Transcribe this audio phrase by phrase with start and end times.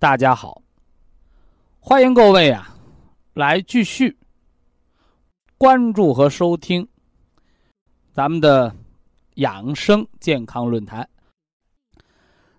[0.00, 0.62] 大家好，
[1.78, 2.74] 欢迎各位啊，
[3.34, 4.16] 来继续
[5.58, 6.88] 关注和收听
[8.10, 8.74] 咱们的
[9.34, 11.06] 养生健康论坛。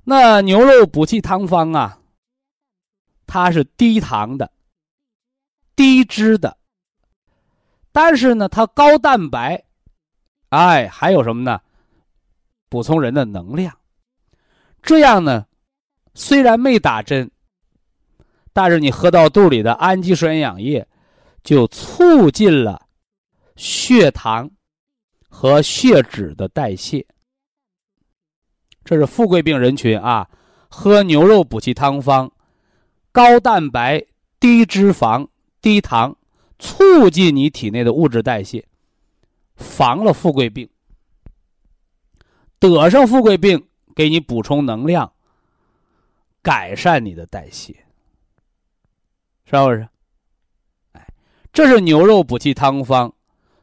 [0.04, 2.00] 那牛肉补气汤方啊，
[3.26, 4.52] 它是低糖的、
[5.76, 6.56] 低脂的，
[7.92, 9.66] 但是呢，它高蛋白，
[10.50, 11.60] 哎，还有什么呢？
[12.70, 13.76] 补充人的能量，
[14.84, 15.48] 这样呢。
[16.14, 17.32] 虽然没打针，
[18.54, 20.88] 但是你喝到肚里的氨基酸营养液，
[21.44, 22.88] 就促进了
[23.56, 24.52] 血糖
[25.30, 27.06] 和血脂的代谢。
[28.84, 30.30] 这是富贵病人群啊，
[30.68, 32.32] 喝牛肉补气汤方，
[33.12, 34.04] 高蛋白、
[34.40, 35.28] 低脂肪、
[35.62, 36.18] 低糖，
[36.60, 38.66] 促进你体内的物质代谢，
[39.56, 40.70] 防了富贵病。
[42.60, 45.14] 得上富贵病，给你补充能量。
[46.42, 47.74] 改善你的代谢，
[49.46, 49.88] 是不是？
[50.94, 51.08] 哎，
[51.54, 53.14] 这是牛肉补气汤方，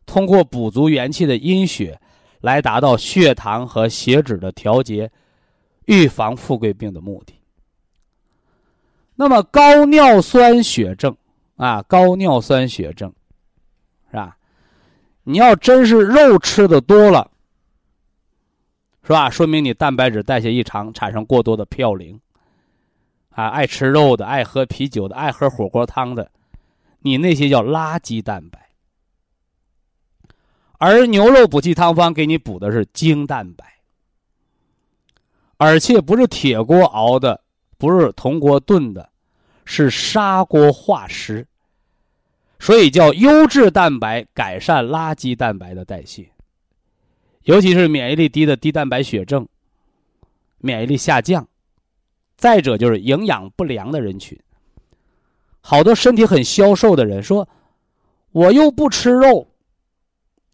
[0.06, 2.00] 通过补足元气的阴血，
[2.40, 5.10] 来达到血糖和血脂的调节，
[5.86, 7.34] 预防富贵病的目的。
[9.16, 11.16] 那么高尿酸血症
[11.56, 13.12] 啊，高尿酸血症，
[14.10, 14.36] 是吧？
[15.24, 17.28] 你要真是肉吃的多了，
[19.02, 19.28] 是吧？
[19.28, 22.20] 说明你蛋白质代谢异常，产生过多的嘌呤。
[23.30, 26.30] 啊，爱吃肉的，爱喝啤酒的，爱喝火锅汤的，
[27.00, 28.70] 你那些叫垃圾蛋白。
[30.78, 33.64] 而牛肉补气汤方给你补的是精蛋白，
[35.56, 37.42] 而且不是铁锅熬的，
[37.76, 39.10] 不是铜锅炖的，
[39.64, 41.46] 是砂锅化湿，
[42.60, 46.30] 所以叫优质蛋白改善垃圾蛋白的代谢，
[47.42, 49.48] 尤其是免疫力低的低蛋白血症，
[50.58, 51.46] 免疫力下降。
[52.38, 54.38] 再者就是营养不良的人群，
[55.60, 57.48] 好多身体很消瘦的人说
[58.30, 59.48] ：“我又不吃肉，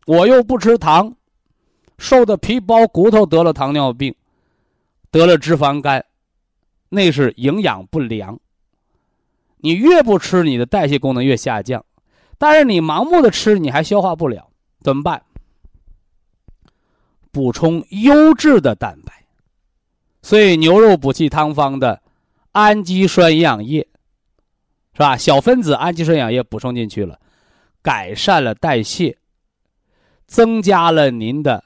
[0.07, 1.15] 我又不吃糖，
[1.99, 4.15] 瘦的皮包骨头，得了糖尿病，
[5.11, 6.03] 得了脂肪肝，
[6.89, 8.41] 那是营养不良。
[9.59, 11.85] 你越不吃，你的代谢功能越下降，
[12.39, 14.51] 但是你盲目的吃，你还消化不了，
[14.81, 15.23] 怎么办？
[17.31, 19.13] 补充优质的蛋白。”
[20.25, 22.01] 所以牛肉补气汤方的
[22.53, 23.87] 氨基酸营养液，
[24.95, 25.19] 是吧？
[25.19, 27.21] 小分子氨基酸营养液补充进去了，
[27.83, 29.19] 改善了代谢，
[30.27, 31.65] 增加了您的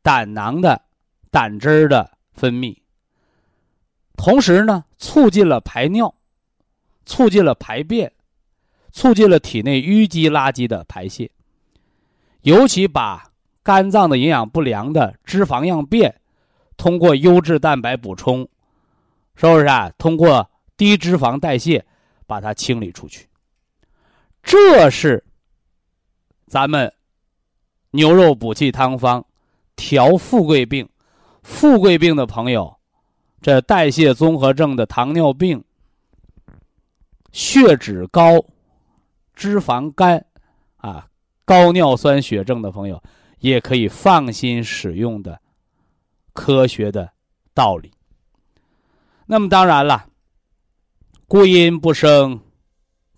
[0.00, 0.80] 胆囊的
[1.30, 2.78] 胆汁儿的分泌，
[4.16, 6.14] 同时呢，促进了排尿，
[7.04, 8.10] 促进了排便，
[8.90, 11.30] 促进了体内淤积垃圾的排泄，
[12.40, 13.32] 尤其把
[13.62, 16.22] 肝脏的营养不良的脂肪样便。
[16.76, 18.48] 通过优质蛋白补充，
[19.36, 19.90] 是不是啊？
[19.98, 21.84] 通过低脂肪代谢，
[22.26, 23.28] 把它清理出去。
[24.42, 25.24] 这是
[26.46, 26.92] 咱们
[27.90, 29.24] 牛肉补气汤方
[29.76, 30.88] 调富贵病。
[31.42, 32.74] 富贵病的朋友，
[33.42, 35.62] 这代谢综合症的糖尿病、
[37.32, 38.42] 血脂高、
[39.34, 40.24] 脂肪肝
[40.78, 41.06] 啊、
[41.44, 43.02] 高尿酸血症的朋友，
[43.40, 45.38] 也可以放心使用的。
[46.34, 47.10] 科学的
[47.54, 47.90] 道理。
[49.24, 50.06] 那么当然了，
[51.26, 52.38] 孤阴不生，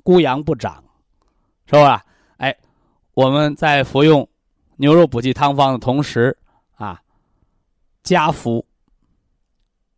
[0.04, 0.84] 孤阳不长，
[1.66, 2.04] 是吧？
[2.36, 2.56] 哎，
[3.14, 4.28] 我们在服用
[4.76, 6.38] 牛肉补气汤方的同时
[6.76, 7.02] 啊，
[8.04, 8.64] 加服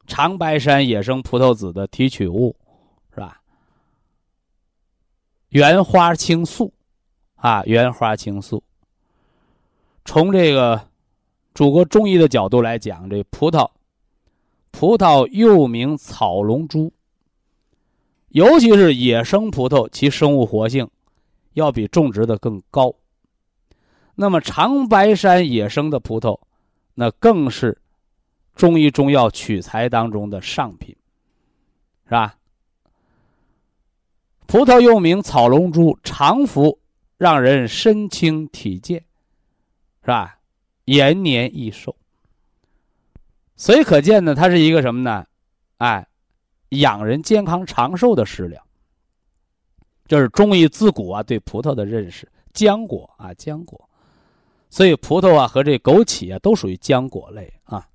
[0.07, 2.57] 长白山野生葡萄籽的提取物，
[3.13, 3.43] 是吧？
[5.49, 6.73] 原花青素
[7.35, 8.63] 啊，原花青素，
[10.07, 10.88] 从这个。
[11.59, 13.69] 祖国中医的角度来讲，这葡萄，
[14.71, 16.93] 葡萄又名草龙珠，
[18.29, 20.89] 尤其是野生葡萄，其生物活性
[21.55, 22.95] 要比种植的更高。
[24.15, 26.39] 那么长白山野生的葡萄，
[26.95, 27.77] 那更是
[28.55, 30.95] 中医中药取材当中的上品，
[32.05, 32.37] 是吧？
[34.47, 36.79] 葡萄又名草龙珠，常服
[37.17, 39.03] 让人身轻体健，
[40.03, 40.38] 是吧？
[40.97, 41.95] 延年益寿。
[43.57, 45.25] 所以可见呢，它是一个什么呢？
[45.79, 46.07] 哎。
[46.73, 48.63] 养人健康长寿的食疗，
[50.07, 52.31] 这是中医自古啊对葡萄的认识。
[52.53, 53.89] 浆果啊，浆果，
[54.69, 57.89] 所以葡萄啊和这枸杞啊都属于浆果类啊。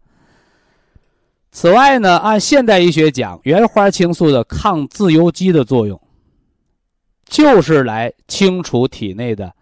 [1.52, 6.02] 此外呢，按现代医学讲，原花青素的抗自由基的作用，
[7.26, 9.56] 就是来清除体内的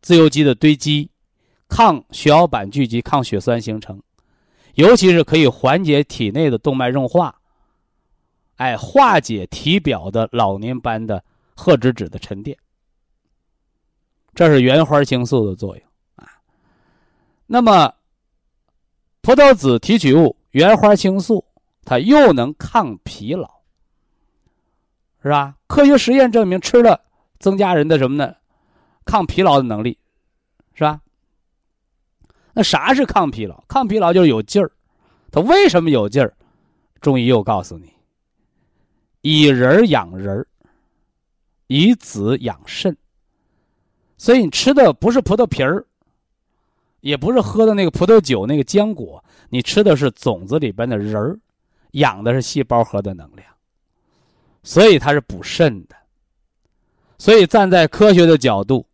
[0.00, 1.10] 自由基的堆积，
[1.68, 4.00] 抗血小板聚集，抗血栓形成，
[4.74, 7.34] 尤其是可以缓解体内的动脉硬化。
[8.56, 11.22] 哎，化解体表的老年斑的
[11.56, 12.56] 褐脂质的沉淀，
[14.32, 15.84] 这是原花青素的作用
[16.14, 16.30] 啊。
[17.46, 17.92] 那么，
[19.22, 21.44] 葡萄籽提取物原花青素，
[21.84, 23.50] 它又能抗疲劳，
[25.20, 25.56] 是吧？
[25.66, 27.00] 科学实验证明，吃了
[27.40, 28.36] 增加人的什么呢？
[29.04, 29.98] 抗疲劳的能力，
[30.74, 31.00] 是吧？
[32.54, 33.62] 那啥是抗疲劳？
[33.68, 34.70] 抗疲劳就是有劲儿。
[35.30, 36.32] 它为什么有劲儿？
[37.00, 37.92] 中医又告诉你。
[39.20, 40.46] 以人养人
[41.66, 42.96] 以子养肾，
[44.16, 45.84] 所以你吃的不是葡萄皮儿，
[47.00, 51.38] 也不是喝的那个葡萄酒那个浆果，你吃的是种子里边的仁儿，
[51.92, 53.46] 养的是细胞核的能量，
[54.62, 55.96] 所以它是补肾的。
[57.18, 58.86] 所以站在科学的角度，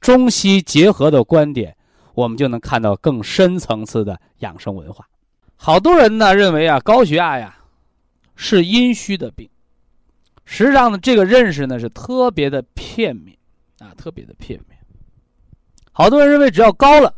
[0.00, 1.75] 中西结合的观点，
[2.16, 5.06] 我们就能看到更深层次的养生文化。
[5.54, 7.52] 好多人呢认为啊，高血压呀。
[8.38, 9.48] 是阴虚的病，
[10.44, 13.34] 实际上呢，这个认识呢是特别的片面，
[13.78, 14.78] 啊，特别的片面。
[15.90, 17.14] 好多人认为只要高了，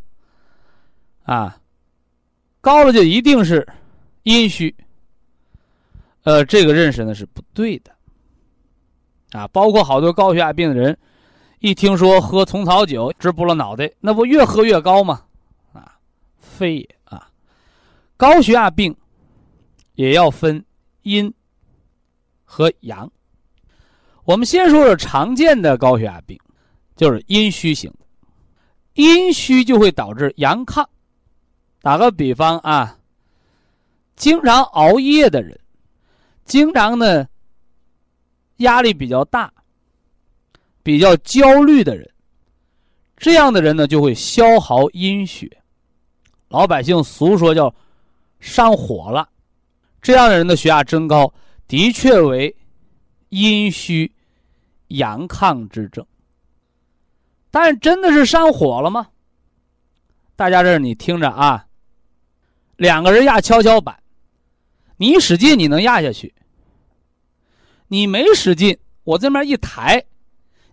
[1.23, 1.59] 啊，
[2.61, 3.67] 高了就一定是
[4.23, 4.73] 阴虚。
[6.23, 7.91] 呃，这个认识呢是不对的，
[9.31, 10.97] 啊，包括好多高血压病的人，
[11.59, 15.23] 一听说喝虫草酒直拨了脑袋，那不越喝越高吗？
[15.73, 15.97] 啊，
[16.39, 17.29] 非也啊，
[18.17, 18.95] 高血压病
[19.95, 20.63] 也要分。
[21.03, 21.33] 阴
[22.43, 23.09] 和阳，
[24.25, 26.37] 我们先说说常见的高血压病，
[26.95, 27.91] 就是阴虚型。
[28.93, 30.85] 阴虚就会导致阳亢。
[31.81, 32.99] 打个比方啊，
[34.17, 35.57] 经常熬夜的人，
[36.43, 37.25] 经常呢
[38.57, 39.51] 压力比较大、
[40.83, 42.09] 比较焦虑的人，
[43.17, 45.49] 这样的人呢就会消耗阴血，
[46.47, 47.73] 老百姓俗说叫
[48.39, 49.29] 上火了。
[50.01, 51.33] 这样的人的血压增高，
[51.67, 52.55] 的确为
[53.29, 54.09] 阴虚
[54.87, 56.05] 阳亢之症。
[57.51, 59.07] 但真的是上火了吗？
[60.35, 61.67] 大家这你听着啊，
[62.77, 64.01] 两个人压跷跷板，
[64.95, 66.33] 你使劲你能压下去，
[67.89, 70.01] 你没使劲，我这边一抬，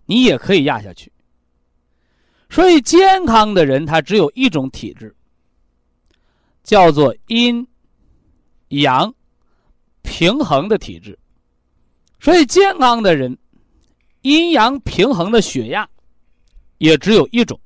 [0.07, 1.11] 你也可以压下去。
[2.49, 5.15] 所以健康的人他只有一种体质，
[6.63, 7.67] 叫做阴
[8.69, 9.13] 阳。
[10.09, 11.19] 平衡的体质，
[12.21, 13.37] 所以健康的人，
[14.21, 15.87] 阴阳平衡的血压
[16.77, 17.59] 也只有一种，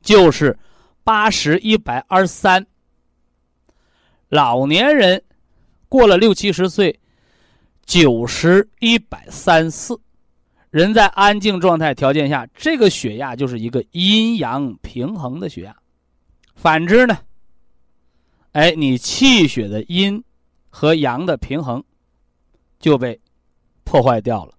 [0.00, 0.58] 就是
[1.04, 2.66] 八十一百二十三。
[4.30, 5.22] 老年人
[5.86, 6.98] 过了六七十岁，
[7.84, 10.00] 九十一百三四。
[10.70, 15.76] 人在安静状态条件下，这个血压就是一个阴阳平衡的血压。
[16.54, 17.18] 反之呢，
[18.52, 20.22] 哎，你气血的阴。
[20.70, 21.82] 和阳的平衡
[22.78, 23.18] 就被
[23.84, 24.52] 破坏掉了，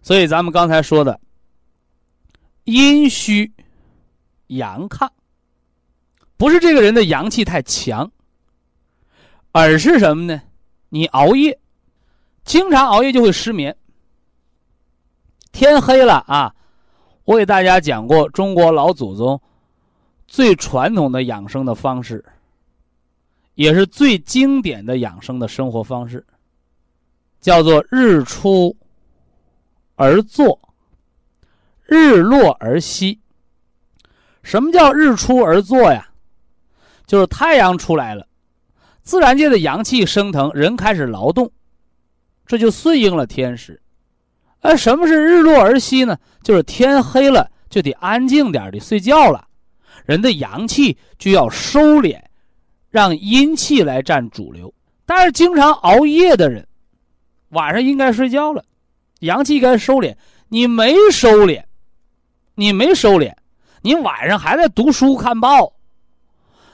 [0.00, 1.20] 所以咱们刚才说的
[2.64, 3.52] 阴虚
[4.46, 5.10] 阳亢，
[6.36, 8.10] 不是这个人的阳气太强，
[9.50, 10.40] 而是什么呢？
[10.88, 11.58] 你熬夜，
[12.44, 13.76] 经常熬夜就会失眠。
[15.52, 16.54] 天黑了啊，
[17.24, 19.40] 我给大家讲过中国老祖宗
[20.26, 22.24] 最传统的养生的方式。
[23.56, 26.24] 也是最经典的养生的生活方式，
[27.42, 28.74] 叫做日出
[29.96, 30.58] 而作，
[31.82, 33.20] 日落而息。
[34.42, 36.08] 什么叫日出而作呀？
[37.06, 38.26] 就是太阳出来了，
[39.02, 41.52] 自然界的阳气升腾，人开始劳动，
[42.46, 43.82] 这就顺应了天时。
[44.60, 46.16] 哎什么是日落而息呢？
[46.42, 49.46] 就是天黑了，就得安静点的睡觉了，
[50.04, 52.20] 人的阳气就要收敛。
[52.90, 54.74] 让阴气来占主流，
[55.06, 56.66] 但是经常熬夜的人，
[57.50, 58.64] 晚上应该睡觉了，
[59.20, 60.12] 阳气该收敛，
[60.48, 61.62] 你没收敛，
[62.56, 63.32] 你没收敛，
[63.82, 65.72] 你晚上还在读书看报，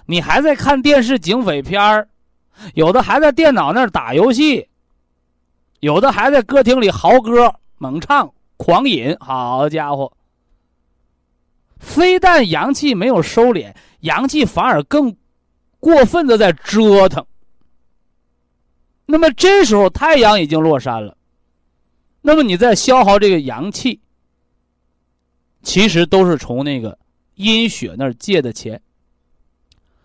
[0.06, 2.08] 你还在看电视警匪片儿，
[2.72, 4.66] 有的还在电脑那儿打游戏，
[5.80, 10.12] 有的还在歌厅里嚎歌猛唱狂饮，好家伙！
[11.78, 15.14] 非但阳气没有收敛，阳气反而更
[15.78, 17.24] 过分的在折腾。
[19.04, 21.16] 那么这时候太阳已经落山了，
[22.22, 24.00] 那么你在消耗这个阳气，
[25.62, 26.98] 其实都是从那个
[27.34, 28.80] 阴血那儿借的钱。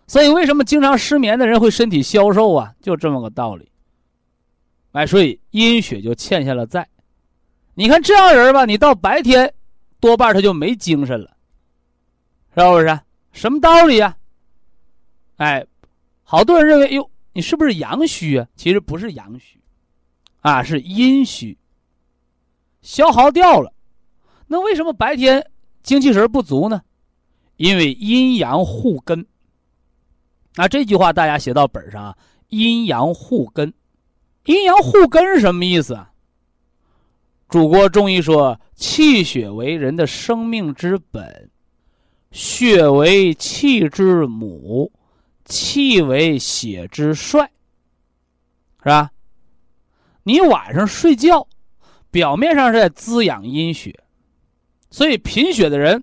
[0.06, 2.74] 所以为什么经常失眠的人会身体消瘦啊？
[2.82, 3.70] 就这么个道理。
[4.92, 6.86] 哎，所以阴血就欠下了债。
[7.74, 9.52] 你看这样人吧，你到白天
[10.00, 11.36] 多半他就没精神了，
[12.56, 13.00] 是不是？
[13.32, 14.16] 什么道理呀？
[15.36, 15.66] 哎，
[16.22, 17.08] 好多人认为哟。
[17.34, 18.46] 你是不是阳虚啊？
[18.56, 19.58] 其实不是阳虚，
[20.42, 21.56] 啊，是阴虚，
[22.82, 23.72] 消耗掉了。
[24.46, 25.50] 那为什么白天
[25.82, 26.82] 精气神不足呢？
[27.56, 29.26] 因为阴阳互根。
[30.56, 33.72] 那这句话大家写到本上啊，阴阳互根。
[34.44, 36.11] 阴阳互根是什么意思啊？
[37.52, 41.50] 祖国中医说，气血为人的生命之本，
[42.30, 44.90] 血为气之母。
[45.44, 47.44] 气为血之帅，
[48.78, 49.10] 是吧？
[50.22, 51.46] 你晚上睡觉，
[52.10, 54.02] 表面上是在滋养阴血，
[54.88, 56.02] 所以贫血的人、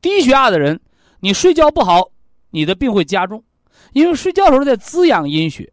[0.00, 0.80] 低血压的人，
[1.20, 2.10] 你睡觉不好，
[2.50, 3.44] 你的病会加重，
[3.92, 5.72] 因为睡觉的时候在滋养阴血。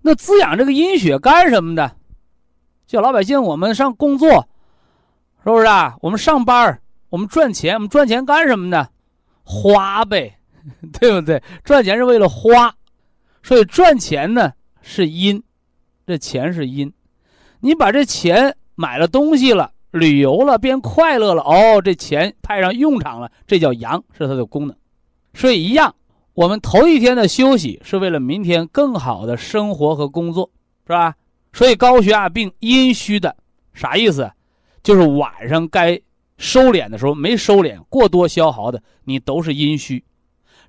[0.00, 1.96] 那滋养这个阴血干什么的？
[2.90, 4.48] 叫老百姓，我们上工作，
[5.44, 5.96] 是不是啊？
[6.00, 8.88] 我们上班，我们赚钱，我们赚钱干什么呢？
[9.44, 10.36] 花呗。
[10.98, 11.40] 对不对？
[11.62, 12.74] 赚钱是为了花，
[13.44, 15.40] 所以赚钱呢是阴，
[16.04, 16.92] 这钱是阴。
[17.60, 24.76] 你把这钱买了东西了，旅游了，变快乐了，哦，这钱派上用场了，这叫阳，是它的功能。
[25.32, 25.94] 所以一样，
[26.34, 30.50] 我们头一天的休息是为了明天更好的生活和工作，
[30.88, 31.14] 是吧？
[31.52, 33.36] 所以高血压病阴虚的
[33.74, 34.30] 啥意思？
[34.82, 36.00] 就是晚上该
[36.38, 40.02] 收敛的时候没收敛，过多消耗的，你都是阴虚。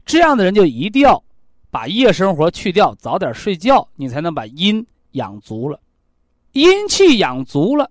[0.06, 1.24] 这样的人就一定要
[1.70, 5.80] 把夜生活去掉，早点睡觉，你才能把阴养足了。
[6.52, 7.90] 阴气养足了，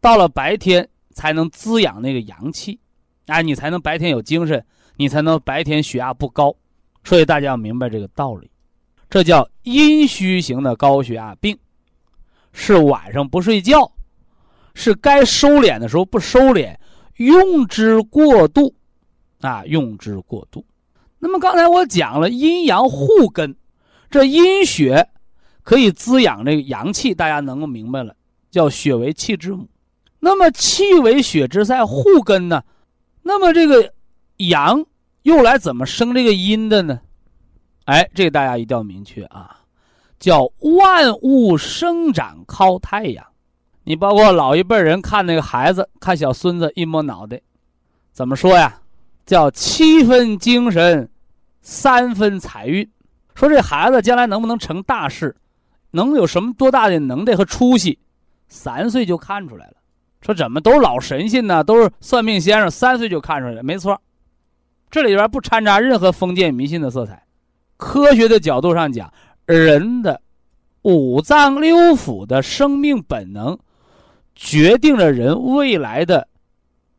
[0.00, 2.78] 到了白天才能滋养那个阳气，
[3.26, 4.64] 哎，你才能白天有精神，
[4.96, 6.54] 你才能白天血压不高。
[7.04, 8.50] 所以大家要明白这个道理，
[9.10, 11.58] 这叫阴虚型的高血压病，
[12.60, 13.88] 是晚上不睡觉，
[14.74, 16.74] 是该收敛的时候不收敛，
[17.18, 18.74] 用之过度，
[19.40, 20.66] 啊，用之过度。
[21.20, 23.54] 那么刚才我讲了阴阳互根，
[24.10, 25.08] 这阴血
[25.62, 28.16] 可以滋养这个阳气，大家能够明白了，
[28.50, 29.68] 叫血为气之母。
[30.18, 32.64] 那么气为血之塞，互根呢？
[33.22, 33.94] 那么这个
[34.38, 34.84] 阳
[35.22, 37.00] 又来怎么生这个阴的呢？
[37.84, 39.57] 哎，这个大家一定要明确啊，
[40.18, 43.24] 叫万物生长靠太阳。
[43.84, 47.40] 你包括老一辈人看那个孩子，看小孙子一摸脑袋，
[48.12, 48.80] 怎么说呀？
[49.24, 51.10] 叫七分精神，
[51.60, 52.88] 三分财运。
[53.34, 55.36] 说这孩子将来能不能成大事，
[55.90, 57.98] 能有什么多大的能耐和出息，
[58.48, 59.74] 三岁就看出来了。
[60.20, 61.62] 说怎么都是老神仙呢？
[61.62, 63.62] 都是算命先生，三岁就看出来了。
[63.62, 64.00] 没错，
[64.90, 67.22] 这里边不掺杂任何封建迷信的色彩。
[67.76, 69.12] 科学的角度上讲，
[69.54, 70.20] 人的
[70.82, 73.58] 五脏六腑的生命本能，
[74.34, 76.28] 决定了人未来的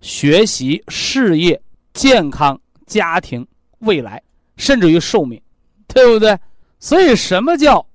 [0.01, 1.61] 学习事业。
[1.91, 3.45] 健康、家庭、
[3.79, 4.21] 未来，
[4.55, 5.41] 甚至于寿命，
[5.87, 6.37] 对不对？
[6.79, 7.85] 所以，什么叫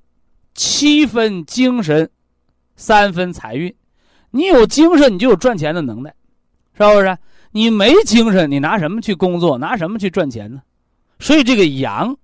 [0.53, 2.11] 七分精神，
[2.77, 3.75] 三分财运？
[4.31, 6.13] 你有精神，你就有赚钱的能耐，
[6.77, 7.17] 是不是？
[7.53, 9.57] 你没精神，你拿什么去工作？
[9.57, 10.61] 拿什么去赚钱呢？
[11.19, 12.15] 所以，这个阳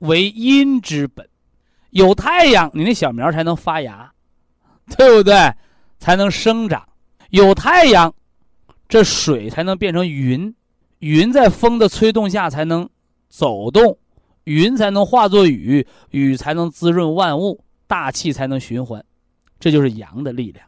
[0.00, 1.26] 为阴之本，
[1.90, 4.12] 有太阳，你那小苗才能发芽，
[4.98, 5.50] 对不对？
[5.98, 6.86] 才能生长。
[7.30, 8.12] 有太阳，
[8.88, 10.54] 这水才能变成云。
[10.98, 12.88] 云在风的吹动下才能
[13.28, 13.96] 走动，
[14.44, 19.02] 云才能化作雨，雨才能滋润万物，大气才能循环，
[19.58, 20.66] 这就是阳的力量。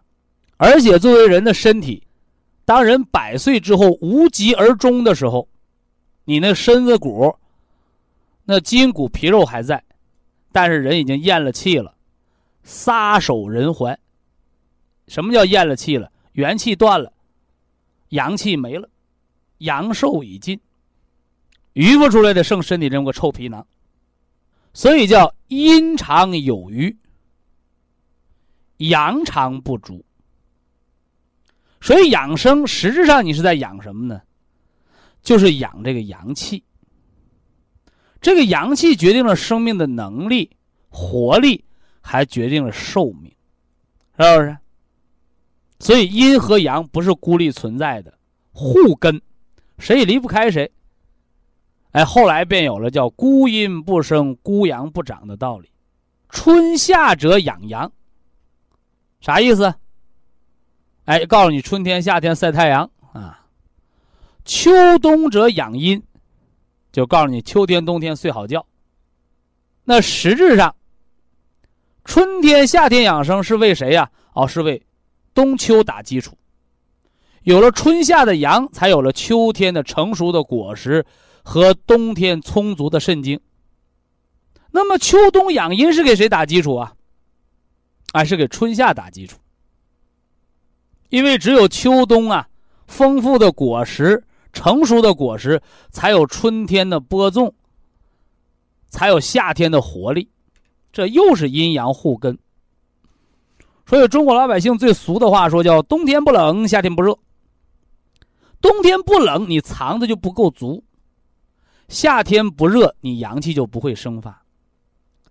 [0.56, 2.02] 而且作为人的身体，
[2.64, 5.48] 当人百岁之后无疾而终的时候，
[6.24, 7.34] 你那身子骨、
[8.44, 9.82] 那筋骨皮肉还在，
[10.50, 11.94] 但是人已经咽了气了，
[12.62, 13.98] 撒手人寰。
[15.08, 16.10] 什么叫咽了气了？
[16.32, 17.12] 元气断了，
[18.08, 18.88] 阳气没了。
[19.58, 20.60] 阳寿已尽，
[21.74, 23.64] 余不出来的剩身体这么个臭皮囊，
[24.72, 26.96] 所以叫阴长有余。
[28.78, 30.04] 阳常不足。
[31.80, 34.20] 所以养生实质上你是在养什么呢？
[35.22, 36.64] 就是养这个阳气。
[38.22, 40.48] 这个阳气决定了生命的能力、
[40.88, 41.62] 活力，
[42.00, 43.30] 还决定了寿命，
[44.16, 44.56] 是不是？
[45.80, 48.16] 所以阴和阳不是孤立存在的，
[48.52, 49.20] 互根，
[49.78, 50.70] 谁也离不开谁。
[51.90, 55.68] 哎，后来便有了叫“孤阴不生，孤阳不长”的道理。
[56.28, 57.92] 春夏者养阳，
[59.20, 59.74] 啥意思？
[61.04, 63.44] 哎，告诉你，春天、夏天晒太阳啊；
[64.44, 66.02] 秋冬者养阴，
[66.92, 68.64] 就告诉你，秋天、冬天睡好觉。
[69.84, 70.76] 那实质上，
[72.04, 74.10] 春天、夏天养生是为谁呀？
[74.34, 74.80] 哦，是为
[75.34, 76.36] 冬秋打基础。
[77.42, 81.04] 有了春夏的阳，才有了秋天的成熟的果实
[81.42, 83.40] 和冬天充足的肾精。
[84.70, 86.94] 那么秋冬养阴是给谁打基础啊？
[88.12, 89.38] 啊，是给春夏打基础。
[91.08, 92.48] 因为只有秋冬啊，
[92.86, 94.22] 丰富的果实、
[94.52, 97.54] 成熟的果实，才有春天的播种，
[98.88, 100.28] 才有夏天的活力。
[100.92, 102.38] 这又是阴阳互根。
[103.86, 107.18] 所以中国老百姓最俗的话说叫“冬天不冷，夏天不热”。
[108.60, 110.82] 冬天不冷，你藏的就不够足；
[111.88, 114.42] 夏天不热，你阳气就不会生发。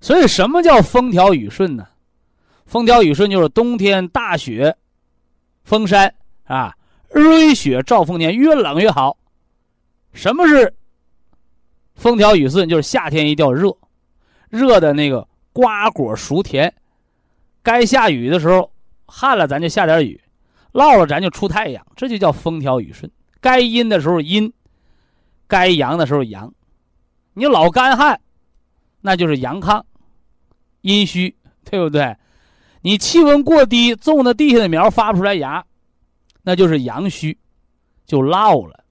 [0.01, 1.87] 所以什么叫风调雨顺呢？
[2.65, 4.75] 风调雨顺就是冬天大雪。
[5.63, 6.13] 封山
[6.43, 6.75] 啊，
[7.13, 9.17] 瑞雪兆丰年，越冷越好。
[10.13, 10.73] 什么是
[11.95, 12.67] 风调雨顺？
[12.67, 13.75] 就是夏天一定要热，
[14.49, 16.73] 热的那个瓜果熟甜。
[17.63, 18.71] 该下雨的时候，
[19.05, 20.19] 旱了咱就下点雨，
[20.73, 23.11] 涝了咱就出太阳，这就叫风调雨顺。
[23.39, 24.51] 该阴的时候阴，
[25.47, 26.53] 该阳的时候阳。
[27.33, 28.19] 你老干旱，
[29.01, 29.83] 那就是阳亢、
[30.81, 32.17] 阴虚，对不对？
[32.81, 35.63] 你气温过低，种的地下的苗发不出来芽，
[36.43, 37.37] 那就是阳虚，
[38.05, 38.83] 就涝了，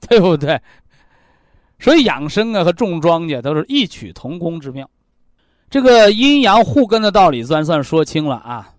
[0.00, 0.60] 对不对？
[1.78, 4.88] 所以养生啊和种庄稼都是异曲同工之妙。
[5.68, 8.72] 这个阴阳互根的道理算算说清了啊。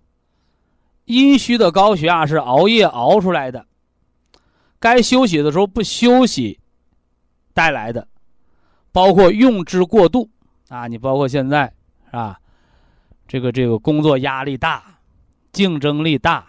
[1.06, 3.66] 阴虚的高血压是熬夜熬出来的，
[4.80, 6.60] 该休息的时候不休息
[7.54, 8.08] 带来的，
[8.92, 10.30] 包括用之过度
[10.68, 11.72] 啊，你包括现在
[12.08, 12.40] 是吧？
[13.28, 15.00] 这个这个工作压力大，
[15.52, 16.46] 竞争力大，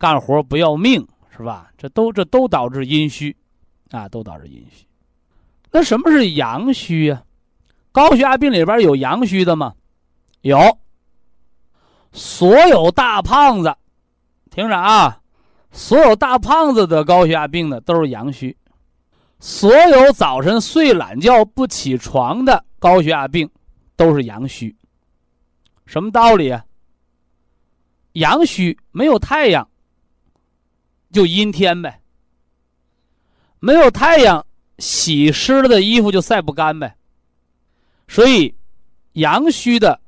[0.00, 1.70] 干活不要命是吧？
[1.76, 3.36] 这都这都导致阴虚，
[3.90, 4.86] 啊，都导致阴虚。
[5.70, 7.22] 那什么是阳虚呀？
[7.92, 9.74] 高血压病里边有阳虚的吗？
[10.40, 10.58] 有。
[12.12, 13.76] 所有大胖子，
[14.50, 15.20] 听着啊，
[15.70, 18.56] 所有大胖子的高血压病的都是阳虚。
[19.38, 23.48] 所有早晨睡懒觉不起床的高血压病
[23.96, 24.74] 都是阳虚。
[25.84, 26.64] 什么道理啊？
[28.14, 29.69] 阳虚没有太阳，
[31.12, 32.00] 就阴天呗。
[33.58, 34.46] 没有太阳，
[34.78, 36.96] 洗湿了的衣服就晒不干呗。
[38.08, 38.54] 所以，
[39.12, 40.00] 阳虚的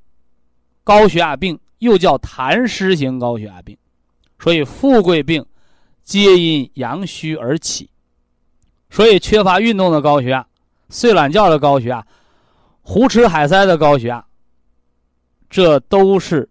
[0.82, 3.76] 高血压病又叫痰湿型高血压病。
[4.38, 5.44] 所以，富贵病
[6.02, 7.90] 皆因阳虚而起。
[8.90, 10.46] 所以，缺乏运动的高血压、
[10.90, 12.06] 睡懒觉的高血压、
[12.80, 14.24] 胡吃海塞的高血压。
[15.50, 16.48] 这都是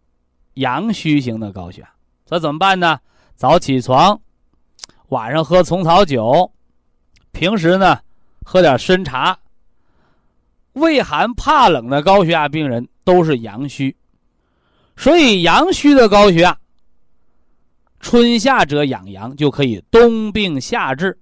[0.54, 1.90] 阳虚型的高血压，
[2.26, 3.00] 这怎么办呢？
[3.36, 4.22] 早起床，
[5.12, 6.50] 晚上喝虫草酒，
[7.34, 8.00] 平时呢
[8.46, 9.38] 喝点参茶。
[10.74, 13.94] 畏寒怕冷的高血压病人都是阳虚，
[14.96, 16.58] 所以阳虚的高血压，
[18.00, 21.20] 春夏者养阳就可以冬病夏治，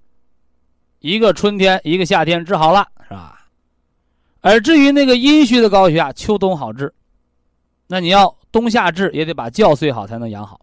[1.00, 3.50] 一个春天一个夏天治好了，是吧？
[4.42, 6.94] 而至于那个阴虚的高血压，秋冬好治。
[7.88, 10.62] 那你要冬夏治也得把觉睡好才能养好，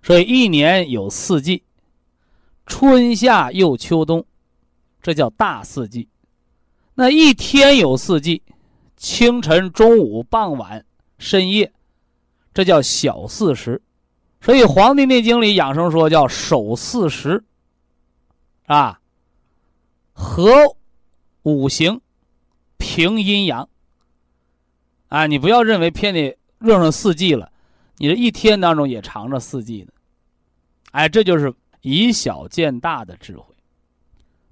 [0.00, 1.60] 所以一年有四季，
[2.66, 4.26] 春夏又秋冬，
[5.00, 6.08] 这叫大四季。
[6.94, 8.42] 那一天有四季，
[8.96, 10.84] 清晨、中午、傍晚、
[11.18, 11.72] 深夜，
[12.52, 13.80] 这叫小四时。
[14.40, 17.42] 所以《黄帝内经》里养生说叫守四时，
[18.66, 19.00] 啊，
[20.12, 20.76] 和
[21.42, 22.00] 五行，
[22.76, 23.68] 平阴阳。
[25.08, 27.50] 啊，你不要认为偏得用上四季了，
[27.98, 29.92] 你这一天当中也藏着四季呢。
[30.90, 31.52] 哎，这就是
[31.86, 33.44] 以小见大的智慧。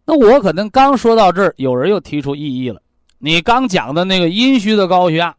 [0.05, 2.81] 那我可能刚说到这儿，有人又提出异议了。
[3.19, 5.35] 你刚讲的那个阴虚的高血压，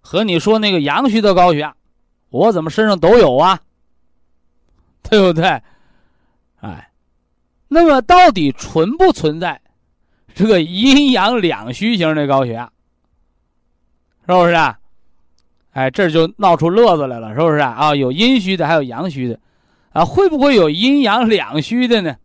[0.00, 1.72] 和你说那个阳虚的高血压，
[2.30, 3.60] 我怎么身上都有啊？
[5.08, 5.44] 对不对？
[6.60, 6.90] 哎，
[7.68, 9.60] 那么到底存不存在
[10.34, 12.68] 这个阴阳两虚型的高血压？
[14.26, 14.76] 是不是啊？
[15.74, 17.70] 哎，这就闹出乐子来了，是不是啊？
[17.70, 19.38] 啊，有阴虚的，还有阳虚的，
[19.92, 22.16] 啊，会不会有阴阳两虚的呢？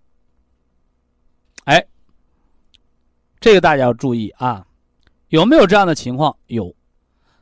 [1.66, 1.86] 哎，
[3.40, 4.66] 这个大家要注意啊，
[5.30, 6.38] 有没有这样的情况？
[6.48, 6.74] 有，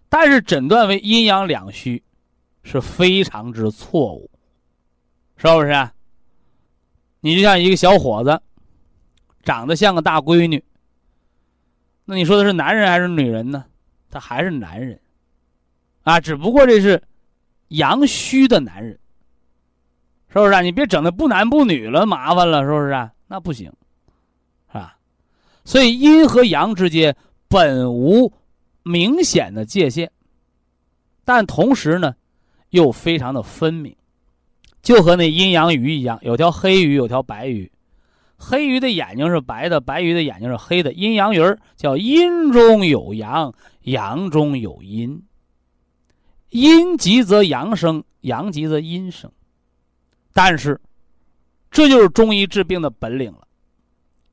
[0.10, 2.02] 但是诊断为阴阳两虚
[2.64, 4.30] 是非常之错误，
[5.38, 5.90] 是不是？
[7.20, 8.42] 你就像一个小伙子，
[9.44, 10.64] 长得像个大闺女，
[12.06, 13.66] 那你说的是男人还是女人呢？
[14.10, 15.00] 他还是男人。
[16.04, 17.02] 啊，只不过这是
[17.70, 19.00] 阳虚的男人，
[20.36, 20.60] 是不是啊？
[20.60, 23.10] 你别整的不男不女了，麻烦了，是不是啊？
[23.28, 23.72] 那不行，
[24.68, 24.98] 是吧？
[25.64, 27.16] 所以阴和阳之间
[27.48, 28.34] 本无
[28.84, 30.12] 明显的界限，
[31.24, 32.14] 但同时呢，
[32.72, 33.96] 又非常的分明，
[34.82, 37.72] 就和那阴阳鱼一样，有条黑鱼，有条白鱼，
[38.36, 40.92] 黑鱼的眼睛是白的，白鱼的眼睛是黑的。
[40.92, 45.24] 阴阳鱼儿叫阴中有阳，阳中有阴。
[46.50, 49.32] 阴极则阳生，阳极则阴生。
[50.36, 50.78] 但是，
[51.72, 53.48] 这就是中医治病的本领了，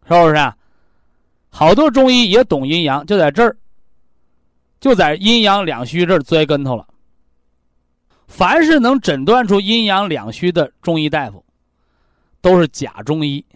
[0.02, 0.56] 是不是啊？
[1.48, 3.56] 好多中医也懂阴阳，就在这儿，
[4.80, 6.88] 就在阴阳两虚这儿栽跟头了。
[8.26, 11.44] 凡是能诊断出阴阳两虚的中医大夫，
[12.40, 13.46] 都是假中医。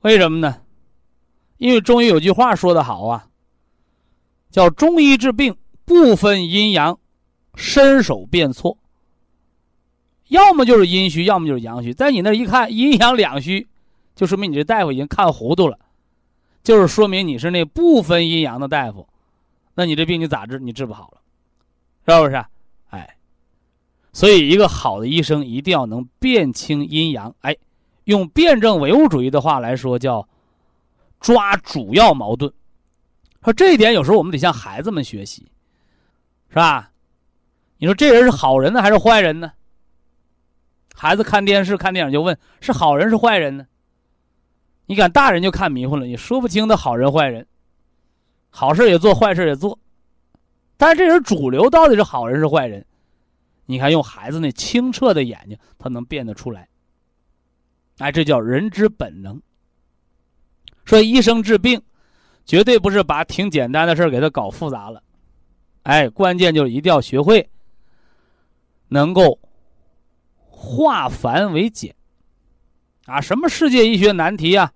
[0.00, 0.60] 为什么呢？
[1.58, 3.28] 因为中医有句话说得好啊，
[4.50, 6.98] 叫“中医治病不分阴阳”。
[7.54, 8.76] 伸手便错，
[10.32, 11.92] 要么就是阴虚，要么就是阳虚。
[11.92, 13.68] 在你那一看，阴阳两虚，
[14.14, 15.78] 就说明你这大夫已经看糊涂了，
[16.62, 19.06] 就是说明你是那不分阴阳的大夫，
[19.74, 20.58] 那你这病你咋治？
[20.58, 21.20] 你治不好了，
[22.06, 22.42] 是不是？
[22.88, 23.16] 哎，
[24.14, 27.34] 所以一个好的医生一定要能辨清阴阳。
[27.42, 27.54] 哎，
[28.04, 30.26] 用辩证唯物主义的话来说，叫
[31.20, 32.50] 抓主要矛盾。
[33.44, 35.46] 说这一点，有时候我们得向孩子们学习，
[36.48, 36.90] 是吧？
[37.76, 39.52] 你说这人是好人呢还是坏人呢？
[41.02, 43.66] 孩子看电视看电影就问是好人是坏人呢？
[44.86, 47.44] 你敢大人就看迷糊了，你说不清的好人坏人，
[48.50, 49.76] 好事也做，坏事也做，
[50.76, 52.86] 但是这人主流到底是好人是坏人？
[53.66, 56.68] 你看用孩子那清澈的眼睛，他能辨得出来。
[57.98, 59.42] 哎，这叫人之本能。
[60.84, 61.82] 说医生治病，
[62.44, 65.02] 绝对不是把挺简单的事给他搞复杂了，
[65.82, 67.50] 哎，关键就是一定要学会。
[68.86, 69.36] 能够
[70.64, 71.92] 化繁为简，
[73.06, 74.72] 啊，什么世界医学难题啊，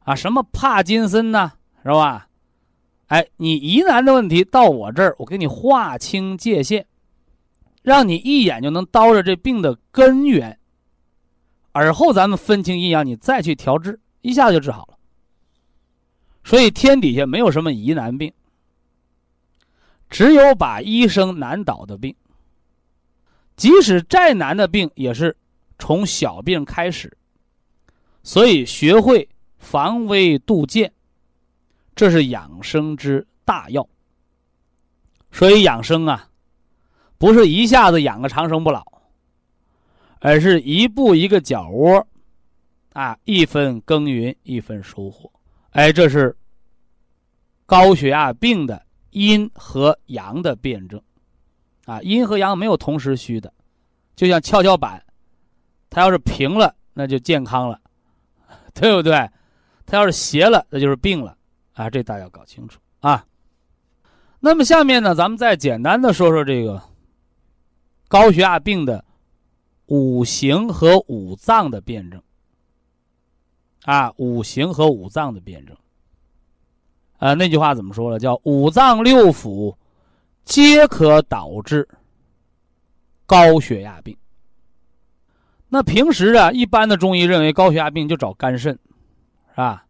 [0.00, 2.28] 啊，什么帕金森呐，是吧？
[3.08, 6.86] 哎，你疑难的问题到我这儿，我给你划清界限，
[7.82, 10.58] 让你一眼就能叨着这病的根源，
[11.72, 14.98] 而后咱们分清阴阳，你再去调治，一下子就治好了。
[16.44, 18.32] 所以天底下没有什么疑难病，
[20.08, 22.14] 只有把医生难倒的病。
[23.58, 25.36] 即使再难的病，也是
[25.78, 27.14] 从小病开始。
[28.22, 30.92] 所以学会防微杜渐，
[31.96, 33.86] 这是养生之大要。
[35.32, 36.30] 所以养生啊，
[37.18, 38.84] 不是一下子养个长生不老，
[40.20, 42.06] 而是一步一个脚窝，
[42.92, 45.30] 啊，一分耕耘一分收获。
[45.70, 46.34] 哎，这是
[47.66, 51.02] 高血压病的阴和阳的辩证。
[51.88, 53.50] 啊，阴和阳没有同时虚的，
[54.14, 55.02] 就像跷跷板，
[55.88, 57.80] 它要是平了，那就健康了，
[58.74, 59.26] 对不对？
[59.86, 61.34] 它要是斜了，那就是病了。
[61.72, 63.24] 啊，这大家搞清楚啊。
[64.38, 66.82] 那么下面呢，咱们再简单的说说这个
[68.06, 69.02] 高血压病的
[69.86, 72.22] 五行和五脏的辩证。
[73.84, 75.74] 啊，五行和五脏的辩证。
[77.16, 78.18] 啊，那句话怎么说了？
[78.18, 79.74] 叫五脏六腑。
[80.48, 81.86] 皆可导致
[83.26, 84.16] 高血压病。
[85.68, 88.72] 那平时啊，一般的中医认为高血压病就找肝肾，
[89.50, 89.84] 是吧？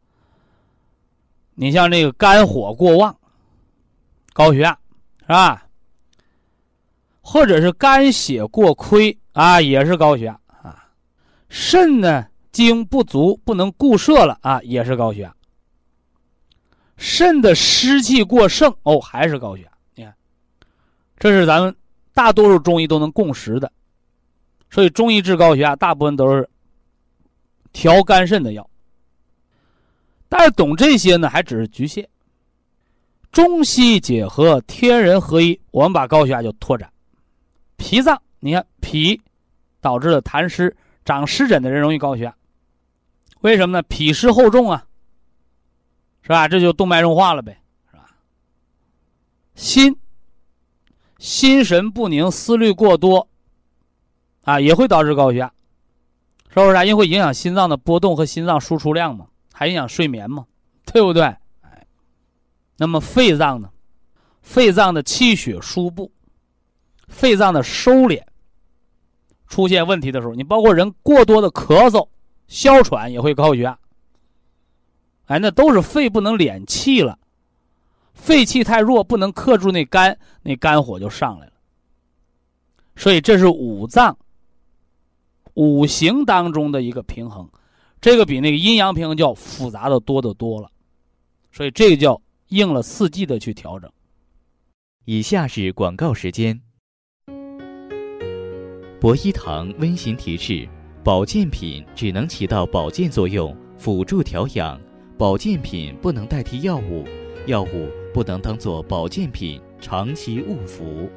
[1.55, 3.17] 你像那个肝火过旺，
[4.33, 4.77] 高血压，
[5.21, 5.65] 是吧？
[7.21, 10.89] 或者是肝血过亏啊，也是高血压啊。
[11.49, 15.33] 肾呢，精不足，不能固摄了啊，也是高血压。
[16.97, 19.68] 肾的湿气过盛哦，还是高血压。
[21.19, 21.75] 这是咱们
[22.15, 23.71] 大多数中医都能共识的，
[24.71, 26.49] 所以中医治高血压大部分都是
[27.73, 28.69] 调肝肾的药。
[30.29, 32.09] 但是懂这些呢，还只是局限。
[33.33, 36.91] 中西结合，天人合一，我们把高血压就拓展。
[37.77, 39.21] 脾脏，你看脾
[39.81, 42.35] 导致了痰湿，长湿疹的人容易高血压，
[43.41, 43.83] 为什么呢？
[43.89, 44.87] 脾湿厚重啊，
[46.23, 46.47] 是吧？
[46.47, 48.11] 这就动脉硬化了呗，是吧？
[49.55, 49.97] 心。
[51.19, 53.29] 心神不宁、思虑过多，
[54.45, 55.53] 啊，也会导致高血压，
[56.49, 56.87] 是不是？
[56.87, 60.47] 因为会影响心脏的波动和心脏输出量嘛，还影响睡眠嘛，
[60.87, 61.25] 对不对？
[61.25, 61.87] 哎，
[62.77, 63.71] 那么肺脏呢？
[64.43, 66.11] 肺脏的气血输布，
[67.09, 68.23] 肺脏的收敛
[69.47, 72.09] 出现问题的时候，你包括人过多的咳嗽、
[72.47, 73.79] 哮喘也会高血压。
[75.27, 77.19] 哎，那都是肺不能敛气了，
[78.19, 81.53] 肺气太弱，不能克住那肝，那肝火就上来了。
[82.95, 84.19] 所以这是五脏、
[85.55, 87.49] 五行当中的一个平衡，
[88.01, 90.71] 这个比那个阴阳平衡叫复杂的多得多了。
[91.53, 93.91] 所以这个叫应了四季的去调整。
[95.05, 96.61] 以下是广告时间。
[99.01, 100.69] 博一堂温馨提示：
[101.03, 104.79] 保健品只能起到保健作用，辅助调养。
[105.17, 107.05] 保健品不能代替药物，
[107.47, 111.11] 药物不能当做保健品长期误服。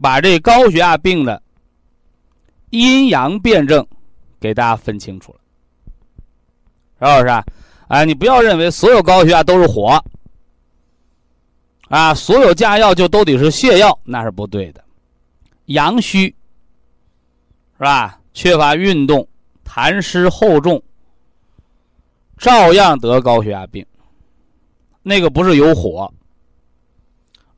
[0.00, 1.42] 把这高血压病的
[2.70, 3.86] 阴阳辩证
[4.40, 5.32] 给大家分清楚
[7.00, 7.44] 了，是不是？
[7.88, 10.02] 哎，你不要认为所有高血压都是火，
[11.88, 14.84] 啊，所有加药就都得是泻药，那是不对的。
[15.66, 16.26] 阳虚
[17.76, 18.20] 是吧？
[18.32, 19.26] 缺乏运动。
[19.64, 20.82] 痰湿厚重，
[22.38, 23.84] 照样得高血压病。
[25.02, 26.12] 那个不是有火，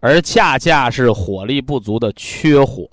[0.01, 2.88] 而恰恰是火力不足的缺火，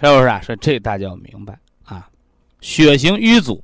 [0.00, 0.40] 是不是啊？
[0.42, 2.08] 所以这大家要明白啊。
[2.60, 3.62] 血型瘀阻，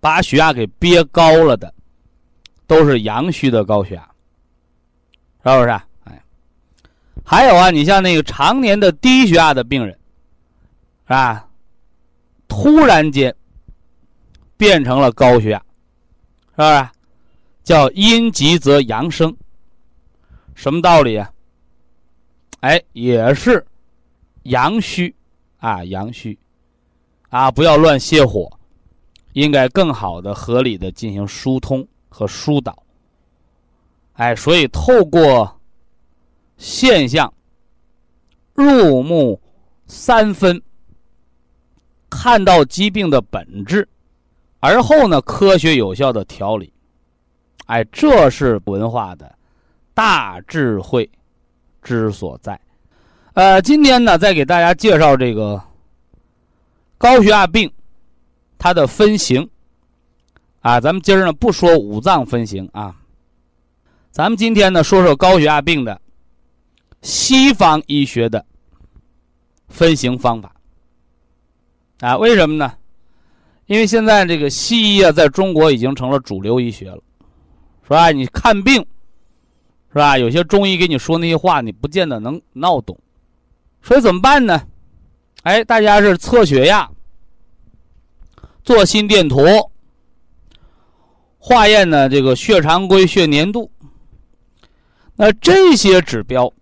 [0.00, 1.72] 把血压给憋高了的，
[2.66, 4.02] 都是阳虚的高血压，
[5.44, 5.70] 是不是？
[6.04, 6.22] 哎，
[7.24, 9.96] 还有啊，你像那个常年的低血压的病人，
[11.04, 11.48] 是吧？
[12.48, 13.34] 突然间
[14.56, 16.88] 变成了高血压，是不是？
[17.62, 19.34] 叫阴极则阳生，
[20.54, 21.32] 什么道理啊？
[22.60, 23.64] 哎，也是
[24.44, 25.14] 阳虚
[25.58, 26.38] 啊，阳虚
[27.30, 28.50] 啊，不要乱泻火，
[29.32, 32.82] 应该更好的、合理的进行疏通和疏导。
[34.14, 35.60] 哎，所以透过
[36.56, 37.32] 现象
[38.54, 39.40] 入木
[39.86, 40.62] 三分。
[42.16, 43.88] 看到疾病的本质，
[44.66, 46.72] 而后呢，科学有效的调理，
[47.66, 49.30] 哎，这是文化的
[49.92, 51.06] 大智慧
[51.82, 52.58] 之所在。
[53.34, 55.62] 呃，今天呢，再给大家介绍这个
[56.96, 57.70] 高血压病
[58.56, 59.46] 它的分型
[60.62, 62.96] 啊，咱们今儿呢不说五脏分型啊，
[64.10, 66.00] 咱们今天呢说说高血压病的
[67.02, 68.42] 西方医学的
[69.68, 70.54] 分型方法。
[72.00, 72.72] 啊，为什么呢？
[73.66, 77.00] 因为现在这个西医啊，在中国已经成了主流医学了，
[77.82, 78.10] 是吧？
[78.10, 78.74] 你看病，
[79.88, 80.18] 是吧？
[80.18, 82.98] 有些中医给你说那些话，你不见得能闹懂，
[83.82, 84.60] 所以怎么办呢？
[85.44, 86.90] 哎，大家是测血压、
[88.62, 89.38] 做心电图、
[91.38, 93.70] 化验呢这个血常规、血粘度，
[95.16, 96.52] 那这些指标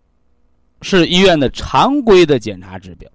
[0.83, 3.11] 是医院的常规的检查指标。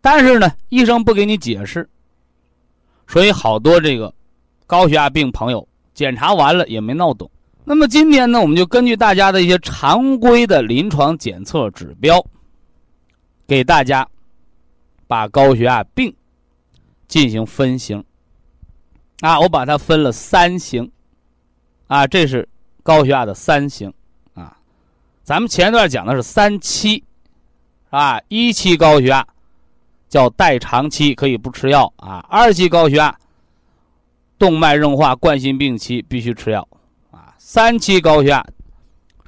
[0.00, 1.88] 但是呢，医生不给你解释，
[3.06, 4.12] 所以好多这个
[4.66, 7.30] 高血压病朋友检查完了也没闹懂。
[7.64, 12.24] 那么今天呢，我们就根据大家的一些常规的临床检测指标，
[13.46, 14.06] 给大家
[15.06, 16.14] 把高血压病
[17.08, 18.04] 进行分型。
[19.20, 20.90] 啊，我把它分了三型，
[21.86, 22.46] 啊，这是
[22.82, 23.90] 高血压的三型，
[24.34, 24.58] 啊，
[25.22, 27.02] 咱们前一段讲的是三期，
[27.88, 29.26] 啊，一期高血压。
[30.14, 33.18] 叫代偿期可以不吃药啊，二期高血压，
[34.38, 36.68] 动脉硬化冠心病期必须吃药
[37.10, 38.46] 啊，三期高血压，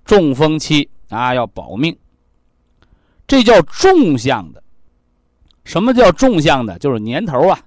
[0.04, 1.98] 中风期啊要保命。
[3.26, 4.62] 这叫纵向的，
[5.64, 6.78] 什么叫纵向的？
[6.78, 7.58] 就是年头啊，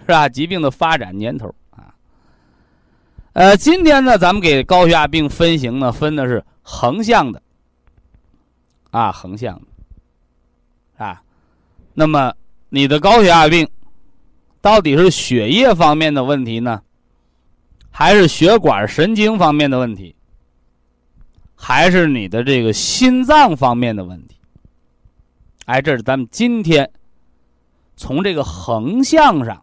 [0.00, 0.28] 是吧？
[0.28, 1.94] 疾病的发展年头啊。
[3.34, 7.40] 呃，今天呢，咱们给高血压病分型呢，分的是横向的，
[8.90, 9.66] 啊，横向的，
[12.00, 12.34] 那么。
[12.72, 13.68] 你的高血压病，
[14.60, 16.80] 到底是血液方面的问题呢，
[17.90, 20.14] 还是血管神经方面的问题，
[21.56, 24.36] 还是你的这个心脏方面的问题？
[25.64, 26.88] 哎，这是咱们今天
[27.96, 29.60] 从这个横向上，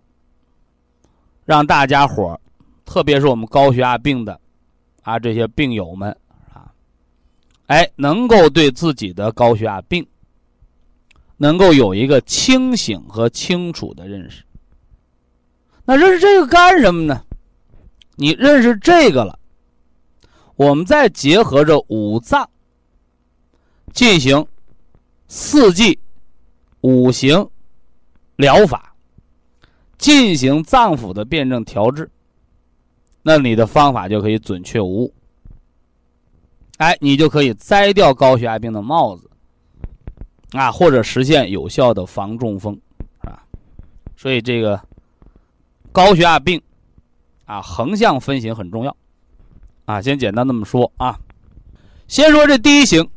[1.45, 2.37] 让大家伙
[2.83, 4.37] 特别是我们高血压病的
[5.03, 6.11] 啊这些病友们
[6.53, 6.67] 啊，
[7.67, 10.05] 哎，能够对自己的高血压病。
[11.37, 14.43] 能够有一个清醒和清楚的认识。
[15.85, 17.23] 那认识这个干什么呢？
[18.15, 19.37] 你认识这个了，
[20.55, 22.49] 我们再结合着五脏
[23.93, 24.45] 进行
[25.27, 25.99] 四季
[26.81, 27.47] 五行
[28.35, 28.95] 疗法，
[29.97, 32.09] 进行脏腑的辩证调治，
[33.21, 35.13] 那你的方法就可以准确无误。
[36.77, 39.29] 哎，你就可以摘掉高血压病的帽子
[40.51, 42.79] 啊，或者实现有效的防中风，
[43.19, 43.43] 啊。
[44.15, 44.81] 所以这个
[45.91, 46.61] 高血压病
[47.45, 48.95] 啊，横向分型很重要
[49.85, 50.01] 啊。
[50.01, 51.19] 先简单这么说啊，
[52.07, 53.07] 先说这第一型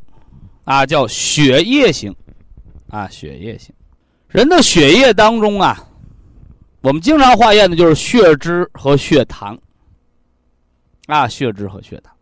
[0.65, 2.15] 啊，叫血液型
[2.89, 3.75] 啊，血液型。
[4.29, 5.83] 人的血液当中啊，
[6.81, 9.59] 我们经常化验的就是血脂和血糖
[11.07, 12.13] 啊，血脂和血糖。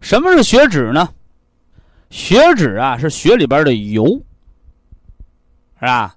[0.00, 1.08] 什么是血脂呢？
[2.10, 4.22] 血脂啊是血里边的油，
[5.86, 6.16] 是吧？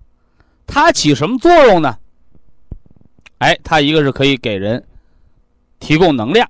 [0.65, 1.95] 它起什么作用呢？
[3.38, 4.84] 哎，它一个是可以给人
[5.79, 6.49] 提供能量，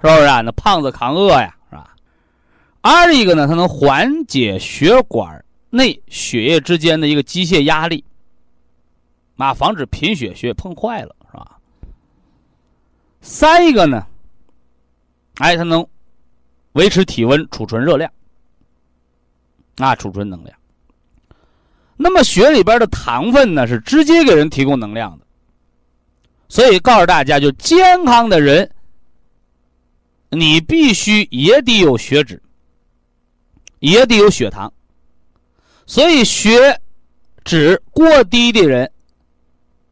[0.00, 0.40] 是不是啊？
[0.40, 1.94] 那胖子扛饿呀，是吧？
[2.80, 8.02] 二一个呢，它能缓解血管内血液之间的一个机械压力，
[9.36, 11.58] 啊，防止贫血，血液碰坏了，是吧？
[13.20, 14.06] 三一个呢？
[15.36, 15.86] 哎，它能
[16.72, 18.10] 维持体温、储存热量，
[19.76, 20.58] 啊，储存能量。
[22.02, 25.26] 那么血里边的糖分呢，是直接给人提供能量的。
[26.48, 28.70] 所以告诉大家，就健康的人，
[30.30, 32.40] 你必须也得有血脂，
[33.80, 34.72] 也得有血糖。
[35.84, 36.80] 所以血
[37.44, 38.90] 脂过低的人，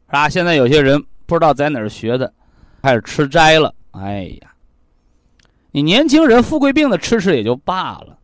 [0.06, 0.30] 是吧？
[0.30, 2.32] 现在有些人不知道在哪儿学的，
[2.80, 3.74] 开始吃斋了。
[3.90, 4.54] 哎呀！
[5.72, 8.18] 你年轻人富贵病的吃吃也就罢了，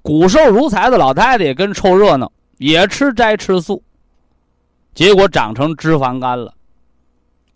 [0.00, 3.82] 骨瘦如柴的老太太也跟凑热闹，也吃斋吃素，
[4.94, 6.54] 结果长成脂肪肝了，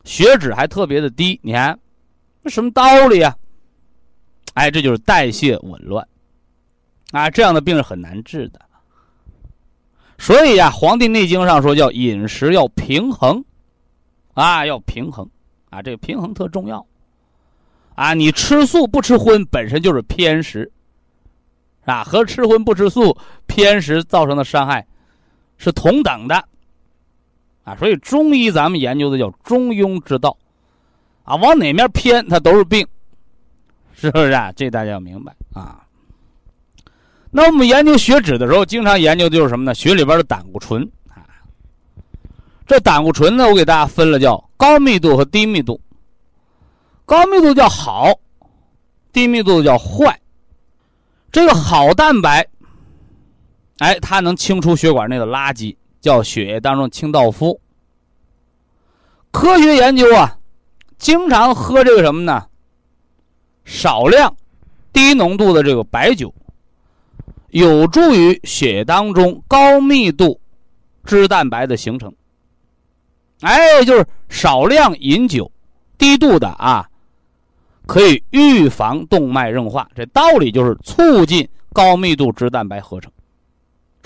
[0.02, 1.38] 血脂还特别的低。
[1.42, 1.78] 你看，
[2.42, 3.34] 这什么道理啊？
[4.54, 6.06] 哎，这就是代谢紊乱
[7.12, 8.60] 啊，这样的病是很难治的。
[10.18, 13.44] 所以呀，《黄帝内经》上说叫饮食要平衡，
[14.34, 15.28] 啊，要平衡
[15.70, 16.84] 啊，这个平衡特重要。
[17.94, 20.72] 啊，你吃素不吃荤本身就是偏食，
[21.84, 23.16] 啊，和吃荤不吃素
[23.46, 24.86] 偏食造成的伤害
[25.58, 26.44] 是同等的，
[27.64, 30.36] 啊，所以中医咱们研究的叫中庸之道，
[31.24, 32.86] 啊，往哪面偏它都是病，
[33.92, 34.52] 是不是啊？
[34.52, 35.82] 这大家要明白啊。
[37.30, 39.74] 那我们研究血脂的时候，经常研究的就是什么呢？
[39.74, 41.24] 血里边的胆固醇啊，
[42.66, 45.80] 这胆固醇呢，我给大家分了叫高密度和低密度。
[47.04, 48.12] 高密度叫好，
[49.12, 50.18] 低密度叫坏。
[51.30, 52.46] 这个好蛋白，
[53.78, 57.60] 哎，它能清除血管内的垃圾，叫血液当中清道夫。
[59.30, 60.38] 科学研究啊，
[60.96, 62.46] 经常喝这个什么呢？
[63.64, 64.34] 少量、
[64.92, 66.32] 低浓度的这个白酒，
[67.50, 70.40] 有助于血液当中高密度
[71.04, 72.10] 脂蛋白的形成。
[73.40, 75.50] 哎，就是少量饮酒，
[75.98, 76.88] 低度的啊。
[77.86, 83.12] 可以预防动脉硬化，这道理就是促进高密度脂蛋白合成。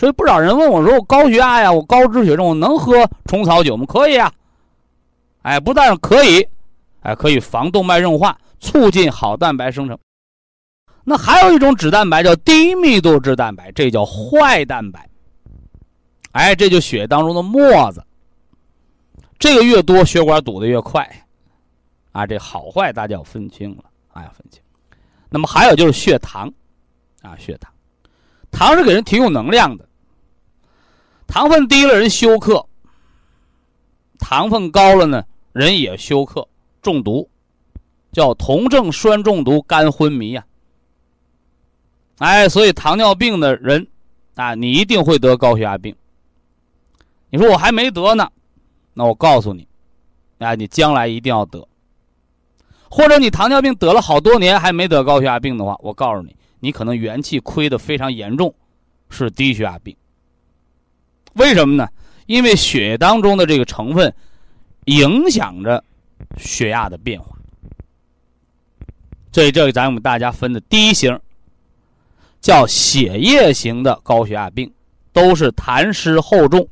[0.00, 4.32] 所以不少人问我说：“我高血压呀，我高脂血症，我能喝虫草酒吗？”可以啊，
[5.42, 6.42] 哎，不但可以，
[7.00, 9.98] 哎，可以防动脉硬化，促进好蛋白生成。
[11.04, 15.06] 那还有一种脂蛋白叫低密度脂蛋白，这叫坏蛋白。
[16.32, 18.02] 哎，这就血液当中的沫子，
[19.38, 21.06] 这个越多，血管堵得越快。
[22.12, 23.84] 啊，这好坏大家要分清了，
[24.14, 24.62] 啊，要分清。
[25.28, 26.50] 那么还有就是血糖，
[27.20, 27.70] 啊，血糖，
[28.50, 29.89] 糖是给人提供能量的。
[31.30, 32.66] 糖分低了人休克，
[34.18, 36.46] 糖分高了呢人也休克，
[36.82, 37.30] 中毒，
[38.10, 40.44] 叫酮症酸中毒、肝昏迷呀。
[42.18, 43.86] 哎，所以糖尿病的人
[44.34, 45.94] 啊，你一定会得高血压病。
[47.30, 48.28] 你说我还没得呢，
[48.92, 49.68] 那我告诉你，
[50.38, 51.64] 啊，你将来一定要得。
[52.90, 58.52] 或者你糖尿病得了好多年还没得高血压病的话，我告诉你，你可能元气亏的非常严重，
[59.08, 59.96] 是低血压病。
[61.34, 61.88] 为什么呢？
[62.26, 64.14] 因为血液当中的这个成分
[64.84, 65.82] 影响着
[66.36, 67.36] 血压的变化。
[69.32, 71.18] 所以这个咱们大家分的第一型
[72.40, 74.72] 叫血液型的高血压病，
[75.12, 76.68] 都是痰湿厚重，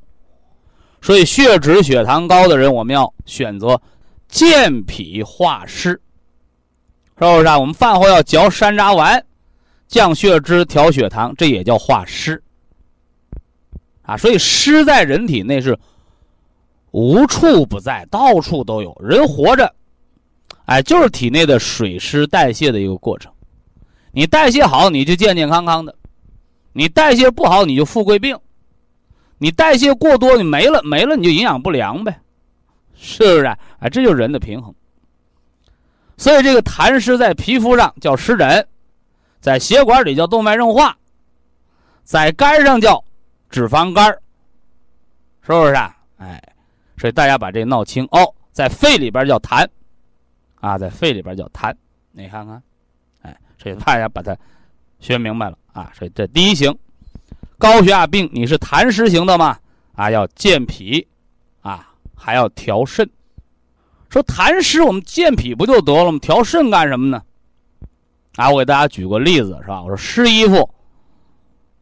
[1.00, 3.80] 所以血脂血糖高的人，我们要选择
[4.28, 5.90] 健脾化湿。
[5.90, 7.58] 是不是啊？
[7.58, 9.24] 我们饭后要嚼山楂丸，
[9.88, 12.40] 降血脂、调血糖，这也叫化湿
[14.08, 14.16] 啊。
[14.16, 15.78] 所以湿在人体内是
[16.92, 18.96] 无处不在，到处都有。
[18.98, 19.70] 人活着，
[20.64, 23.30] 哎，就是体内的水湿代谢的一个过程。
[24.10, 25.92] 你代谢好，你就健健康康的；
[26.72, 28.34] 你代谢不好，你就富贵病；
[29.36, 32.18] 你代谢过多，你没了没了，你就营养不良呗，
[32.96, 33.44] 是不是？
[33.80, 34.74] 哎，这就是人的平衡。
[36.16, 38.66] 所以这个痰湿在皮肤上叫湿疹，
[39.40, 40.96] 在血管里叫动脉硬化，
[42.02, 43.04] 在肝上叫
[43.50, 44.06] 脂肪肝
[45.42, 45.96] 是不是啊？
[46.18, 46.42] 哎，
[46.96, 49.66] 所以大家把这闹清哦，在肺里边叫痰，
[50.56, 51.74] 啊，在肺里边叫痰，
[52.12, 52.62] 你看看。
[53.22, 54.36] 哎所以大家把它
[55.00, 55.90] 学明白了啊！
[55.92, 56.72] 所以这第一型
[57.58, 59.58] 高血压病，你是痰湿型的吗？
[59.96, 61.06] 啊，要健脾
[61.60, 63.08] 啊，还要调肾。
[64.10, 66.18] 说痰湿，我们健脾不就得了吗？
[66.20, 67.20] 调肾干什么呢？
[68.36, 69.82] 啊，我给大家举个例子，是吧？
[69.82, 70.72] 我说湿衣服，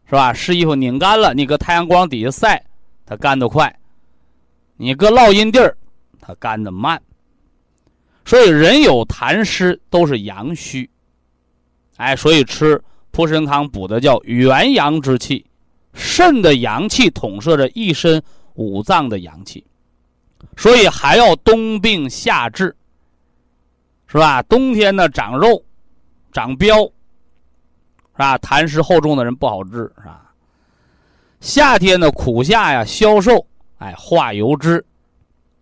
[0.08, 0.32] 是吧？
[0.32, 2.64] 湿衣服拧干了，你搁太阳光底下晒，
[3.04, 3.68] 它干得快；
[4.76, 5.76] 你搁烙阴地儿，
[6.20, 7.00] 它干得慢。
[8.24, 10.88] 所以人有痰湿都是阳虚。
[11.96, 12.80] 哎，所以吃
[13.10, 15.44] 蒲参康补的叫元阳之气，
[15.94, 18.22] 肾的阳气统摄着一身
[18.54, 19.64] 五脏的阳气，
[20.56, 22.74] 所以还要冬病夏治，
[24.06, 24.42] 是吧？
[24.42, 25.64] 冬天呢长肉、
[26.32, 26.92] 长膘，
[28.16, 28.38] 是吧？
[28.38, 30.22] 痰湿厚重的人不好治，是吧？
[31.40, 33.46] 夏天呢苦夏呀消瘦，
[33.76, 34.82] 哎化油脂，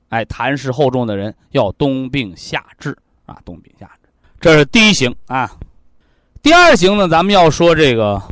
[0.08, 2.96] 哎痰湿厚重的人要冬病夏治
[3.26, 4.08] 啊，冬病夏治，
[4.40, 5.50] 这是第一型啊。
[6.42, 8.22] 第二型呢，咱们要说这个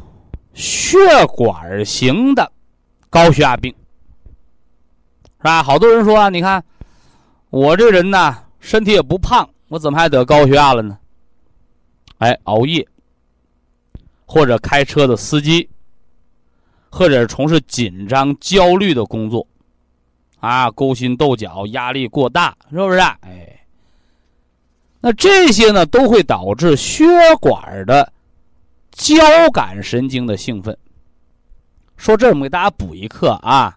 [0.55, 2.53] 血管型的
[3.11, 3.75] 高血压病，
[5.39, 5.63] 是吧？
[5.65, 6.63] 好多人说啊，你看
[7.51, 10.97] 我这人呢，身体也不胖，我怎么还得高血压了呢？
[12.19, 12.87] 哎，熬夜，
[14.33, 15.69] 或者开车的司机，
[16.89, 19.47] 或者从事紧张、焦虑的工作，
[20.41, 22.97] 啊，勾心斗角，压力过大，是不是？
[22.97, 23.61] 啊哎。
[25.03, 27.05] 那这些呢，都会导致血
[27.43, 28.11] 管的
[28.91, 29.15] 交
[29.53, 30.75] 感神经的兴奋。
[31.99, 33.77] 说这，我们给大家补一课啊。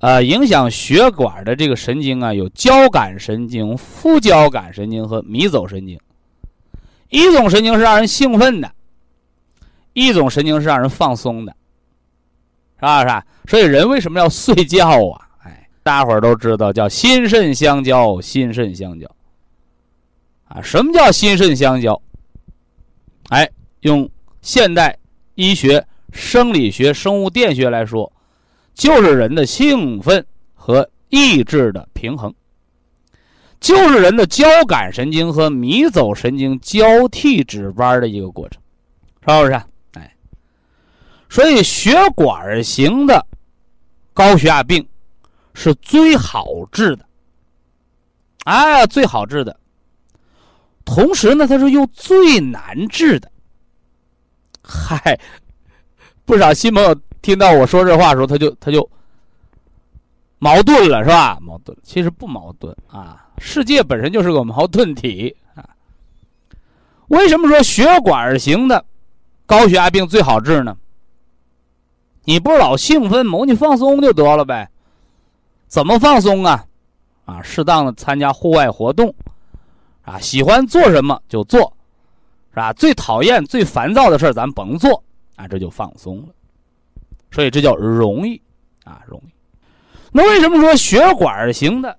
[0.00, 5.98] 呃，影响血管的这个神经啊，有交感神经、副交感神经和迷走神经。
[7.08, 8.70] 一种神经是让人兴奋的，
[9.92, 11.54] 一种神经是让人放松的，
[12.76, 13.00] 是吧？
[13.00, 13.26] 是吧？
[13.48, 15.28] 所以人为什么要睡觉啊？
[15.44, 19.06] 哎，大伙儿都知道，叫心肾相交，心肾相交。
[20.48, 22.00] 啊，什么叫心肾相交？
[23.28, 23.48] 哎，
[23.80, 24.08] 用
[24.40, 24.98] 现代
[25.34, 28.12] 医学、生理学、生物电学来说，
[28.74, 30.24] 就是人的兴奋
[30.54, 32.34] 和意志的平衡，
[33.60, 38.60] 就是人的交感神经和迷走神经交替值班的一个过程，
[39.26, 39.62] 是不是？
[41.32, 43.26] 所以血管型的
[44.12, 44.86] 高血压病
[45.54, 47.06] 是最好治的，
[48.44, 49.58] 哎，最好治的。
[50.84, 53.32] 同时呢，它是又最难治的。
[54.62, 55.18] 嗨，
[56.26, 58.86] 不少新朋友听到我说这话的时候，他就他就
[60.38, 61.38] 矛盾了，是吧？
[61.40, 63.26] 矛盾，其实不矛盾啊。
[63.38, 65.66] 世界本身就是个矛盾体啊。
[67.06, 68.84] 为什么说血管型的
[69.46, 70.76] 高血压病最好治呢？
[72.24, 73.38] 你不老兴奋吗？
[73.46, 74.68] 你放松就得了呗。
[75.66, 76.64] 怎么放松啊？
[77.24, 79.14] 啊，适当的参加户外活动。
[80.02, 81.60] 啊，喜欢做什么就做，
[82.50, 82.72] 是吧？
[82.72, 85.02] 最讨厌、最烦躁的事咱甭做，
[85.36, 86.28] 啊，这就放松了。
[87.30, 88.40] 所以这叫容易，
[88.84, 89.30] 啊，容易。
[90.10, 91.96] 那为什么说血管型的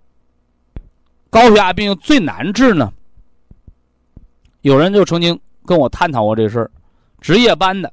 [1.30, 2.92] 高血压病最难治呢？
[4.62, 6.70] 有人就曾经跟我探讨过这事儿，
[7.22, 7.92] 值夜班的，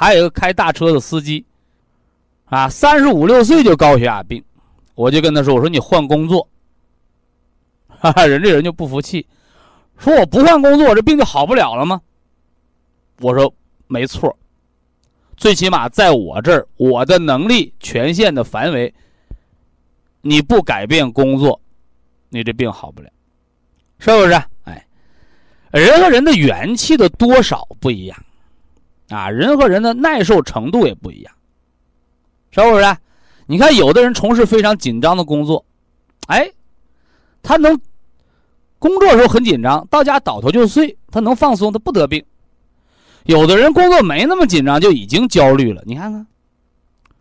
[0.00, 1.44] 还有一个开大车的司机，
[2.44, 4.40] 啊，三十五六岁就高血压病，
[4.94, 6.48] 我就跟他说：“我说你换工作。
[7.98, 9.26] ”哈哈，人这人就不服气，
[9.98, 12.00] 说我不换工作，这病就好不了了吗？
[13.22, 13.52] 我说
[13.88, 14.38] 没错，
[15.36, 18.94] 最起码在我这儿，我的能力权限的范围，
[20.20, 21.60] 你不改变工作，
[22.28, 23.10] 你这病好不了，
[23.98, 24.32] 是不是？
[24.62, 24.86] 哎，
[25.72, 28.16] 人和人的元气的多少不一样，
[29.08, 31.34] 啊，人和人的耐受程度也不一样，
[32.50, 32.96] 是不是？
[33.46, 35.64] 你看，有的人从事非常紧张的工作，
[36.26, 36.50] 哎。
[37.40, 37.80] 他能
[38.80, 42.22] 工作时候很紧张，到家倒头就睡，他能放松，他不得病。
[43.24, 45.80] 有的人工作没那么紧张，就已经焦虑了。
[45.86, 46.26] 你看看，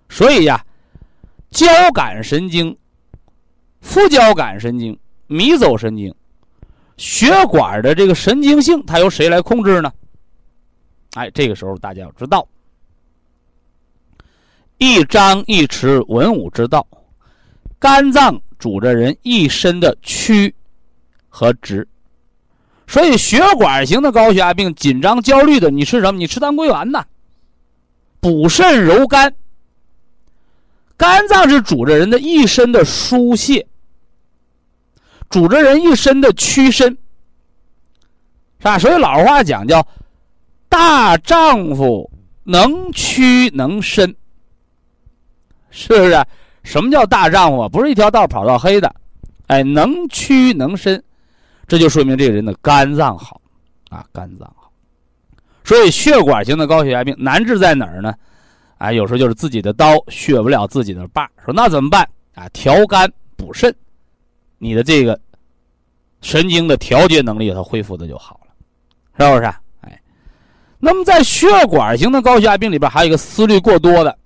[0.09, 0.65] 所以呀，
[1.51, 2.75] 交感神经、
[3.79, 6.13] 副交感神经、迷走神经、
[6.97, 9.93] 血管的这个神经性，它由谁来控制呢？
[11.13, 12.47] 哎，这个时候大家要知道，
[14.77, 16.85] 一张一弛，文武之道，
[17.79, 18.41] 肝脏。
[18.59, 20.51] 主着人一身的曲
[21.29, 21.87] 和直，
[22.87, 26.17] 所以血管型的高血压病，紧张焦虑的，你吃什么？
[26.17, 27.05] 你吃当归丸呐，
[28.19, 29.31] 补肾柔肝。
[30.97, 33.67] 肝脏是主着人的一身的疏泄，
[35.29, 36.89] 主着人一身的屈伸，
[38.57, 38.79] 是吧？
[38.79, 39.87] 所以老话讲叫
[40.69, 42.09] “大丈夫
[42.43, 44.15] 能屈能伸”，
[45.69, 46.25] 是不是？
[46.63, 47.69] 什么叫大丈夫？
[47.69, 48.93] 不是一条道跑到黑的，
[49.47, 51.01] 哎，能屈能伸。
[51.65, 53.39] 这就说明这个人的肝脏好，
[53.89, 54.69] 啊，肝脏好，
[55.63, 58.13] 所以血管型的高血压病难治在哪儿呢？
[58.77, 62.07] 啊，有时候就是自己的刀削不了自己的把说那怎么办？
[62.35, 63.73] 啊，调肝补肾，
[64.57, 65.17] 你的这个
[66.21, 69.53] 神经的调节能力它恢复的就好了，是不是？
[70.79, 74.17] 那么在血管型的高血压病里边，还有一个思虑过多的，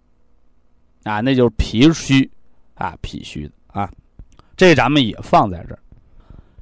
[1.03, 2.29] 啊，那就是脾虚，
[2.75, 3.89] 啊，脾虚的啊，
[4.57, 5.79] 这咱们也放在这儿。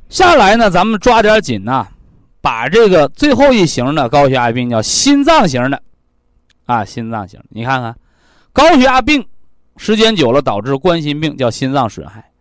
[0.08, 1.88] 下来呢，咱们抓点紧呐，
[2.40, 5.82] 把这个最后一型的高血压病叫心脏型的，
[6.66, 7.98] 啊，心脏型，你看看，
[8.54, 9.26] 高血压病
[9.78, 12.32] 时间久了导致冠心病，叫心脏损害。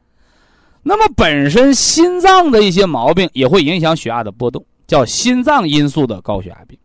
[0.82, 6.78] 那么本身心脏的一些毛病也会影响血压的波动，叫心脏因素的高血压病。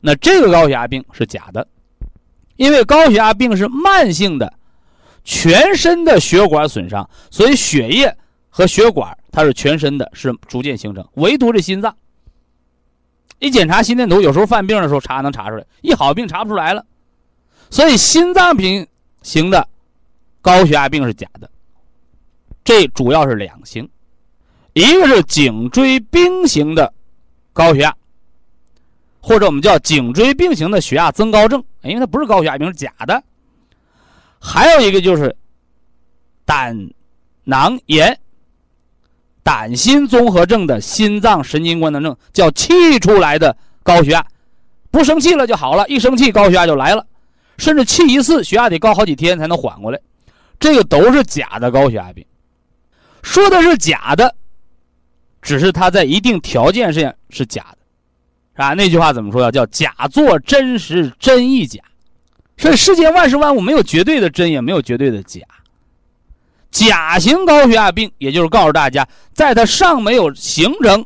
[0.00, 1.66] 那这个高血压病是假的，
[2.56, 4.52] 因为高血压病是慢性的，
[5.24, 8.16] 全身的血管损伤，所以血液。
[8.48, 11.94] 和血管它是全身的，是逐渐形成，唯独这心脏，
[13.38, 16.82] 一检查心电图，有时候犯病的时候查能查出来，一好病查不出来了，
[17.68, 18.86] 所以心脏病
[19.20, 19.68] 型的
[20.40, 21.50] 高血压病是假的。
[22.64, 23.86] 这主要是两型，
[24.72, 26.90] 一个是颈椎病型的
[27.52, 27.94] 高血压，
[29.26, 33.20] 或者我们叫颈椎病型的血压增高症，因为它不是高血压病，是假的。
[34.38, 35.34] 还有一个就是
[36.44, 36.78] 胆
[37.42, 38.16] 囊炎。
[39.42, 44.24] 胆心综合症的心脏神经官能症叫气出来的高血压，
[44.92, 47.04] 不生气了就好了，一生气高血压就来了，
[47.58, 50.00] 甚至气一次血压得高好几天才能缓过来，
[50.60, 52.24] 这个都是假的高血压病。
[53.24, 54.32] 说的是假的，
[55.42, 57.78] 只是它在一定条件上是假的，
[58.56, 58.72] 是吧？
[58.72, 59.50] 那句话怎么说呀？
[59.50, 61.80] 叫假作真实，真亦假。
[62.56, 65.42] 所以世间万事万物没有绝对的真，也没有绝对的假。
[66.70, 71.04] 甲型高血压病，也就是告诉大家，在它尚没有形成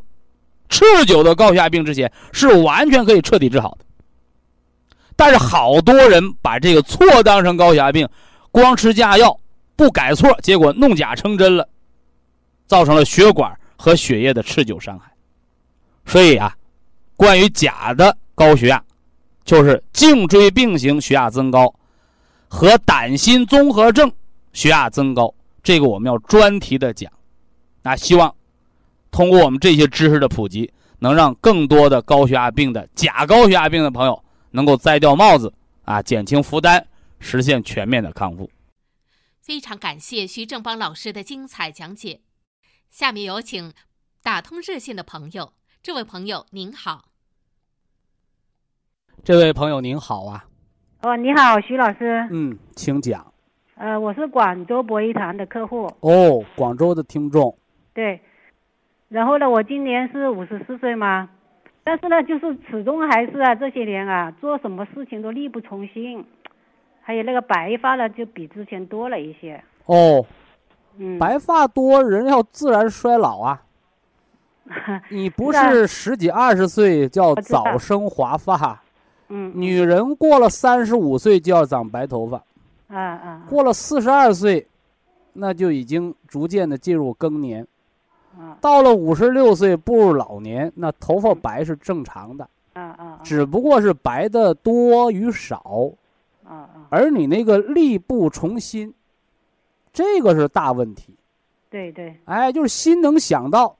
[0.69, 3.85] 持久的高血压病之前，是完全可以彻底治好的。
[5.17, 8.07] 但是好多人把这个错当成高血压病，
[8.49, 9.37] 光吃假药
[9.75, 11.67] 不改错，结果弄假成真了，
[12.65, 15.11] 造成了血管和血液的持久伤害。
[16.05, 16.55] 所以啊，
[17.21, 18.83] 关于假的高血压，
[19.45, 21.71] 就是颈椎病型血压增高
[22.47, 24.11] 和胆心综合症
[24.53, 25.31] 血压增高。
[25.61, 27.13] 这个我们要专题的讲，
[27.83, 28.35] 那希望
[29.11, 35.53] 通过我们这些知识的普及，能让更多的高血压病的假高血压病的朋友能够摘掉帽子
[35.85, 36.83] 啊，减轻负担，
[37.19, 38.49] 实现全面的康复。
[39.39, 42.21] 非常感谢徐正邦老师的精彩讲解。
[42.89, 43.71] 下面有请
[44.23, 45.53] 打通热线的朋友，
[45.83, 47.10] 这位朋友您好。
[49.23, 50.43] 这位朋友您好啊。
[51.03, 52.27] 哦，你好，徐老师。
[52.31, 53.23] 嗯，请讲。
[53.75, 57.55] 呃，我是广州博医堂的客户哦，广州的听众。
[57.93, 58.19] 对，
[59.09, 61.29] 然后呢，我今年是五十四岁嘛，
[61.83, 66.25] 但是呢，就是始终还是啊，这些年啊，做什么事情都力不从心，
[67.03, 69.63] 还有那个白发呢，就比之前多了一些。
[69.85, 70.25] 哦，
[70.97, 73.61] 嗯，白发多，人要自然衰老啊。
[75.09, 78.81] 你不是十几二十岁叫早生华发，
[79.33, 82.43] 嗯，女人过了三十五岁就要长白头发。
[82.87, 83.45] 啊啊！
[83.49, 84.67] 过了四十二岁，
[85.31, 87.65] 那就已经逐渐的进入更年。
[88.37, 92.49] 啊，到了五十六岁步入老年，那头发白是正常的。
[92.73, 93.19] 啊啊！
[93.23, 95.89] 只不过是白的多与少。
[96.43, 96.87] 啊啊！
[96.89, 98.93] 而你那个力不从心，
[99.93, 101.15] 这个是大问题。
[101.69, 102.13] 对对。
[102.25, 103.73] 哎，就是心能想到，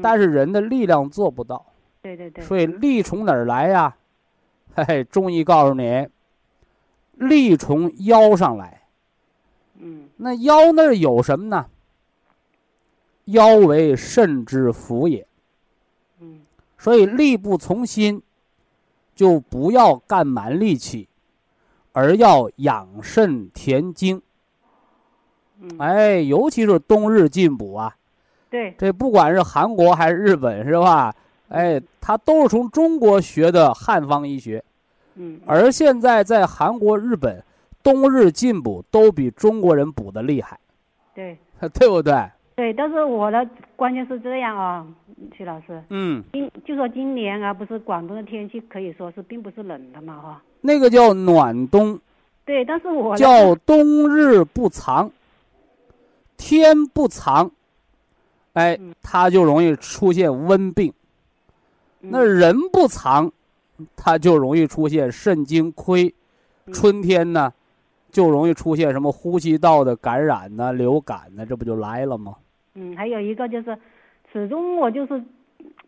[0.00, 1.66] 但是人的力量做不到。
[2.00, 2.44] 对对对。
[2.44, 3.88] 所以力从哪儿来呀？
[3.90, 3.96] 嘿
[4.76, 6.06] 嘿嘿，中医告诉你。
[7.14, 8.82] 力从腰上来，
[9.78, 11.64] 嗯，那腰那儿有什么呢？
[13.24, 15.26] 腰为肾之府也，
[16.20, 16.42] 嗯，
[16.76, 18.22] 所以力不从心，
[19.14, 21.08] 就不要干蛮力气，
[21.92, 24.20] 而要养肾填精。
[25.58, 27.96] 嗯，哎，尤其是冬日进补啊，
[28.50, 31.14] 对，这不管是韩国还是日本，是吧？
[31.48, 34.62] 哎，他都是从中国学的汉方医学。
[35.14, 37.42] 嗯，而现在在韩国、日本，
[37.82, 40.58] 冬日进补都比中国人补的厉害，
[41.14, 41.38] 对，
[41.72, 42.14] 对不对？
[42.54, 44.86] 对，但是我的关键是这样啊，
[45.36, 50.42] 徐老师，嗯，今就说今年啊，不是广东的天气可以说是并不是冷的嘛，哈。
[50.60, 51.98] 那个叫暖冬，
[52.44, 55.10] 对，但是我叫冬日不长，
[56.36, 57.50] 天不长，
[58.54, 60.92] 哎嗯，它就容易出现温病。
[62.06, 63.30] 嗯那人不藏，
[63.96, 66.06] 它就容易出现肾精亏。
[66.66, 67.52] 嗯春天呢，
[68.10, 72.34] 就容易出现什么呼吸道的感染呐、流感呐，这不就来了吗？
[72.74, 73.78] 嗯，还有一个就是，
[74.32, 75.16] 始终我就是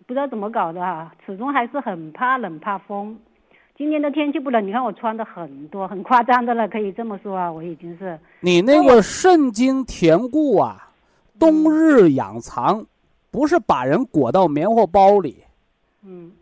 [0.07, 3.19] 不知道怎么搞的啊，始终还是很怕冷怕风。
[3.77, 10.93] 今年的天气不冷，你看我穿的很多，很夸张的了，可以这么说啊，我已经是你那个肾精填固啊，
[11.41, 12.87] 冬日养藏，
[13.33, 15.43] 不是把人裹到棉花包里，
[16.03, 16.33] 嗯，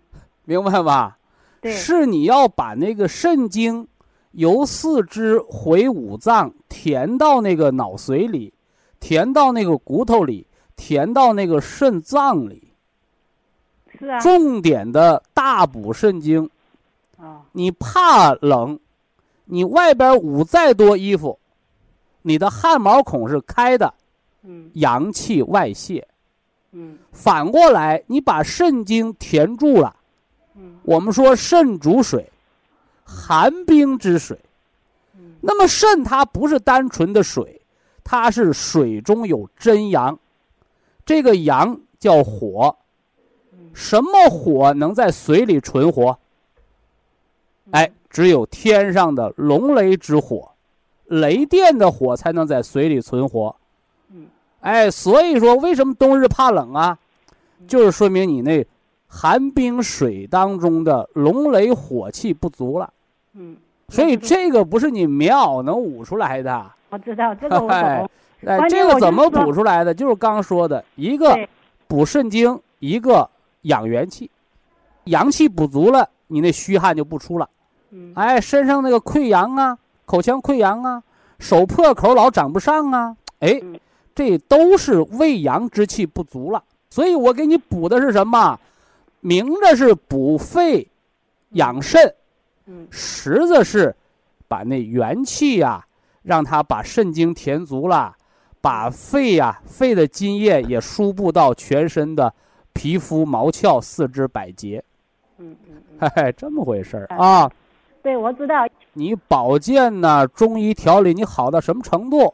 [0.44, 1.18] 明白吧？
[1.60, 3.86] 对，是你要把那个肾精
[4.32, 8.52] 由四肢回五脏，填到那个脑髓里，
[9.00, 10.46] 填到那个骨头里，
[10.76, 12.72] 填到那个肾脏里，
[13.98, 16.48] 是啊，重点的大补肾精。
[17.16, 18.78] 啊，你怕冷，
[19.46, 21.38] 你外边捂再多衣服，
[22.20, 23.94] 你的汗毛孔是开的，
[24.42, 26.06] 嗯阳气外泄。
[26.78, 29.96] 嗯反过来，你把肾经填住了。
[30.56, 32.30] 嗯我们说肾主水，
[33.04, 34.38] 寒冰之水。
[35.18, 37.60] 嗯那么肾它不是单纯的水，
[38.04, 40.18] 它是水中有真阳，
[41.04, 42.76] 这个阳叫火。
[43.72, 46.18] 什么火能在水里存活？
[47.72, 50.50] 哎，只有天上的龙雷之火，
[51.06, 53.54] 雷电的火才能在水里存活。
[54.60, 56.98] 嗯，哎，所以说为什么冬日怕冷啊？
[57.66, 58.64] 就是说明你那
[59.08, 62.92] 寒冰水当中的龙雷火气不足了。
[63.34, 63.56] 嗯，
[63.88, 66.64] 所以这个不是你棉袄能捂出来的。
[66.90, 68.10] 我知道这个我 哎懂，
[68.46, 69.92] 哎，这个怎么补出来的？
[69.94, 71.36] 就是刚说的一个，
[71.88, 73.28] 补肾精，一个
[73.62, 74.30] 养元气。
[75.04, 77.48] 阳气补足了，你那虚汗就不出了。
[77.90, 81.02] 嗯哎，身上那个溃疡啊，口腔溃疡啊，
[81.38, 83.78] 手破口老长不上啊，哎嗯，
[84.16, 86.64] 这都是胃阳之气不足了。
[86.90, 88.58] 所以我给你补的是什么？
[89.20, 90.86] 明着是补肺、
[91.50, 92.14] 养肾，
[92.66, 93.94] 嗯实则是
[94.46, 95.84] 把那元气呀、
[96.22, 98.14] 让它把肾精填足了，
[98.60, 102.32] 把肺呀、肺的津液也输布到全身的
[102.72, 104.82] 皮肤、毛窍、四肢百节。
[105.38, 107.50] 嗯嗯嗯，嘿嘿，这么回事儿啊！
[108.02, 112.32] 对，我知道，你保健呢，中医调理你好到什么程度？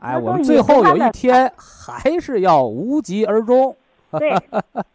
[0.00, 3.76] 哎，我们最后有一天还是要无疾而终。
[4.18, 4.34] 对，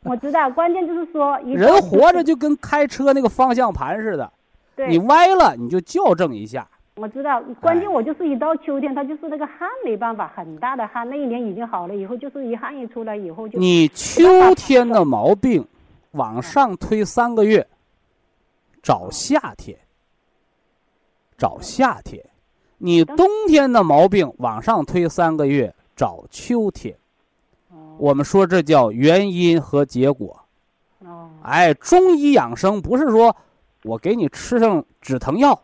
[0.03, 4.29] 我知道，关键就是说人活着就跟开车那个方向盘似的，
[4.75, 6.67] 对，你歪了你就校正一下。
[6.95, 11.07] 我知道，关键哎我就是一到秋天，它就是那个汗没办法，很大的汗。
[11.09, 14.23] 那一年已经好了，以后就是一汗一出来以后就你秋
[14.55, 15.65] 天的毛病
[16.11, 17.65] 往上推三个月，
[18.81, 19.77] 找夏天，
[21.37, 22.21] 找夏天；
[22.85, 26.95] 你冬天的毛病往上推三个月，找秋天。
[27.71, 30.39] 哦我们说这叫原因和结果。
[30.99, 33.35] 哦哎，中医养生不是说
[33.81, 35.59] 我给你吃上止疼药，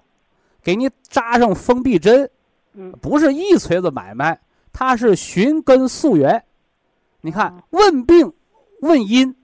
[0.63, 2.27] 给你扎上封闭针，
[2.73, 4.39] 嗯不是一锤子买卖，
[4.73, 6.43] 它是寻根溯源。
[7.21, 8.33] 你看哦，问病
[8.79, 9.35] 问因，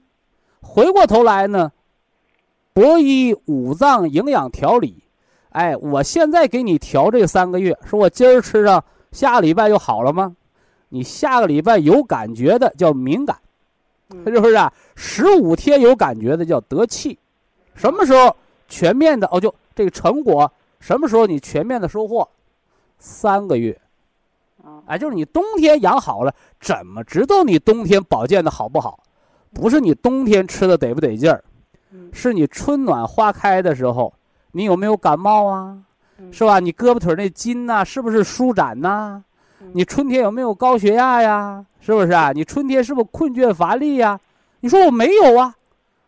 [0.62, 1.72] 回过头来呢，
[2.74, 5.04] 博医五脏营养调理。
[5.58, 10.36] 哎，我现在给你调这三个月，说我今儿吃上，下个礼拜就好了吗？
[10.90, 13.36] 你下个礼拜有感觉的叫敏感，
[14.12, 14.72] 嗯是不是啊？
[14.96, 17.18] 十五天有感觉的叫得气，
[17.74, 18.36] 什么时候
[18.68, 19.40] 全面的哦？
[19.40, 22.30] 就这个成果什么时候你全面的收获？
[23.00, 23.82] 三个月，
[24.64, 26.32] 啊哎，就是你冬天养好了，
[26.62, 29.00] 怎么知道你冬天保健的好不好？
[29.56, 31.44] 不是你冬天吃的得不得劲儿，
[31.92, 34.14] 嗯是你春暖花开的时候，
[34.58, 35.78] 你有没有感冒啊？
[36.20, 36.60] 嗯是吧？
[36.60, 39.24] 你胳膊腿儿那筋呐、是不是舒展呐、
[39.62, 41.64] 嗯你春天有没有高血压呀？
[41.80, 42.32] 是不是啊？
[42.32, 44.20] 你春天是不是困倦乏力呀？
[44.62, 45.54] 你说我没有啊，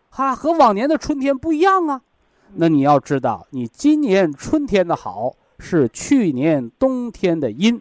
[0.10, 2.02] 哈，和往年的春天不一样啊。
[2.56, 7.80] 那你要知道，你今年春天的好是去年冬天的阴，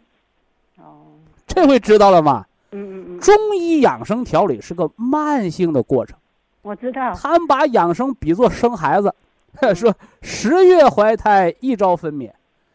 [0.77, 1.17] 哦
[1.47, 2.45] 这回知道了吗？
[2.73, 6.19] 嗯嗯嗯，中医养生调理是个慢性的过程，
[6.61, 9.15] 我知道，他们把养生比作生孩子，
[9.75, 12.31] 说十月怀胎，一朝分娩。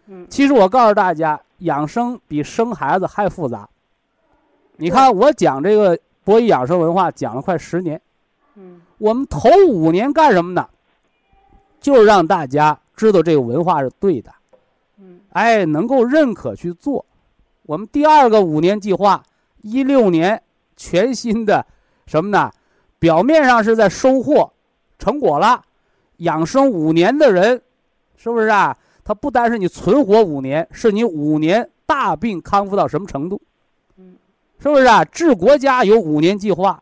[0.08, 3.70] 嗯其实我告诉大家，养生比生孩子还复杂。
[4.76, 8.02] 你看，我讲这个博弈养生文化讲了快十年，
[8.56, 10.68] 嗯我们头五年干什么呢？
[11.80, 14.32] 就是让大家知道这个文化是对的，
[14.98, 17.06] 嗯哎，能够认可去做。
[17.64, 19.24] 我们第二个五年计划
[19.62, 20.42] 一六年
[20.76, 21.66] 全新的
[22.06, 22.52] 什么呢？
[23.00, 24.52] 表面上是在收获
[24.98, 25.62] 成果了，
[26.24, 27.62] 养生五年的人，
[28.18, 28.76] 是不是啊？
[29.06, 33.42] 他不单是你存活五年，是你五年大病康复到什么程度？
[33.98, 34.16] 嗯，
[34.60, 35.04] 是不是啊？
[35.06, 36.82] 治国家有五年计划，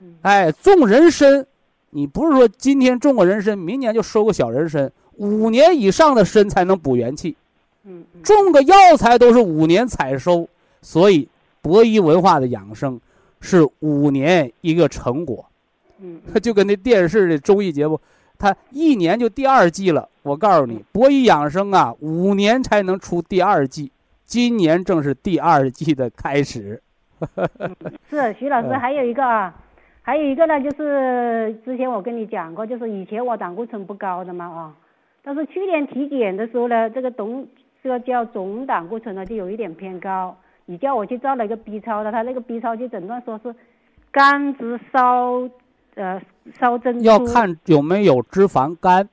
[0.00, 1.44] 嗯哎，种人参，
[1.90, 7.36] 你不是说今天种个人参，明年就收个小人参，五年以上的参才能补元气。
[7.84, 10.48] 嗯嗯种个药材都是五年采收，
[10.80, 11.28] 所以
[11.60, 13.00] 博医文化的养生
[13.40, 15.44] 是五年一个成果，
[16.00, 18.00] 嗯 就跟那电视的综艺节目，
[18.38, 20.08] 它一年就第二季了。
[20.22, 23.90] 我告诉你，博医养生啊，五年才能出第二季，
[24.24, 26.82] 今年正是第二季的开始。
[28.08, 29.52] 是徐老师，嗯还有一个啊，
[30.02, 34.74] 还有一个呢，就是之前我跟你讲过，就是以前我胆固醇不高的嘛啊，
[35.24, 37.48] 但是去年体检的时候呢，这个总
[37.82, 40.36] 这个叫总胆固醇呢就有一点偏高，
[40.66, 43.54] 你叫我去照了一个 B 超的，他那个 B 超就诊断说是
[44.12, 45.48] 肝直烧，
[45.98, 46.22] 呃
[46.58, 49.06] 烧珍珠，要看有没有脂肪肝，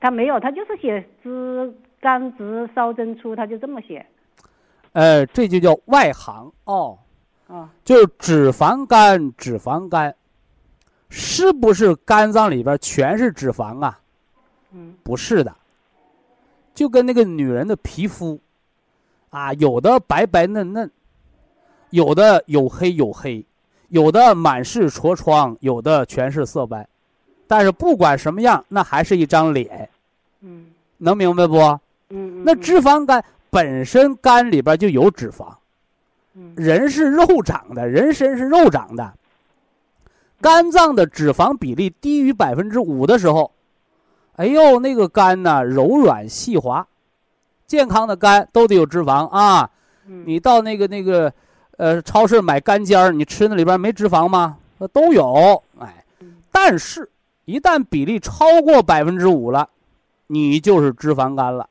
[0.00, 4.04] 他没有，他就是写脂肝脂烧珍珠，他就这么写。
[4.92, 6.98] 呃，这就叫外行哦，
[7.46, 10.12] 啊，就是脂肪肝，脂肪肝，
[11.08, 14.00] 是不是肝脏里边全是脂肪啊？
[14.72, 14.94] 嗯。
[15.04, 15.54] 不是的，
[16.74, 18.40] 就跟那个女人的皮肤，
[19.28, 20.90] 啊，有的白白嫩嫩，
[21.90, 23.44] 有的黝黑黝黑，
[23.90, 26.88] 有的满是痤疮，有的全是色斑，
[27.46, 29.88] 但是不管什么样，那还是一张脸，
[30.40, 30.66] 嗯
[30.98, 31.58] 能明白不？
[32.08, 35.54] 嗯，那嗯脂肪肝本身肝里边就有脂肪，
[36.34, 39.12] 嗯人是肉长的，人身是肉长的。
[40.40, 43.52] 肝脏的脂肪比例低于百分之五的时候，
[44.36, 46.86] 哎呦，那个肝呢柔软细滑，
[47.66, 49.68] 健康的肝都得有脂肪啊。
[50.06, 51.32] 嗯你到那个那个，
[51.80, 54.58] 呃，超市买干尖儿，你吃那里边没脂肪吗？
[54.76, 57.08] 呃都有，哎嗯，但是，
[57.46, 59.66] 一旦比例超过百分之五了，
[60.26, 61.66] 你就是脂肪肝了。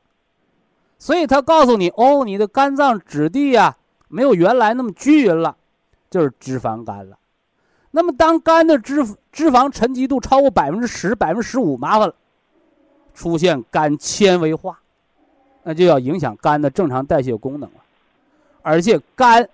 [0.98, 3.76] 所以他告诉你，哦，你的肝脏质地呀、
[4.08, 5.54] 没有原来那么均匀了，
[6.10, 7.16] 就是脂肪肝了。
[7.92, 12.14] 那么，当肝的脂脂肪沉积度超过百分之十、百分之十五，麻烦了，
[13.14, 14.80] 出现肝纤维化，
[15.62, 17.76] 那就要影响肝的正常代谢功能了。
[18.62, 19.48] 而且，肝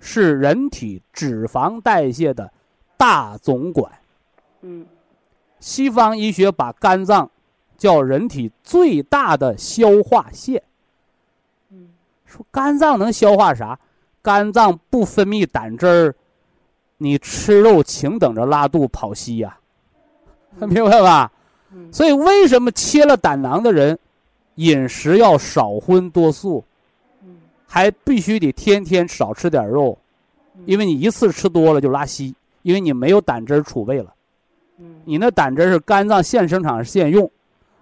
[0.00, 2.52] 是人体脂肪代谢的
[2.96, 3.90] 大总管。
[4.62, 4.86] 嗯
[5.60, 7.30] 西方医学把肝脏
[7.76, 10.62] 叫人体最大的消化腺。
[11.70, 11.88] 嗯
[12.24, 13.78] 说肝脏能消化啥？
[14.20, 16.14] 肝脏不分泌胆汁儿，
[16.98, 19.58] 你吃肉请等着拉肚跑稀呀、
[20.60, 21.32] 明白吧？
[21.72, 23.98] 嗯所以为什么切了胆囊的人，
[24.56, 26.67] 饮食要少荤多素，嗯
[27.68, 29.96] 还必须得天天少吃点肉，
[30.64, 34.12] 因为你一次吃多了就拉稀，因为你没有胆汁儿储备了。
[34.78, 37.30] 嗯你那胆汁儿是肝脏现生产现用，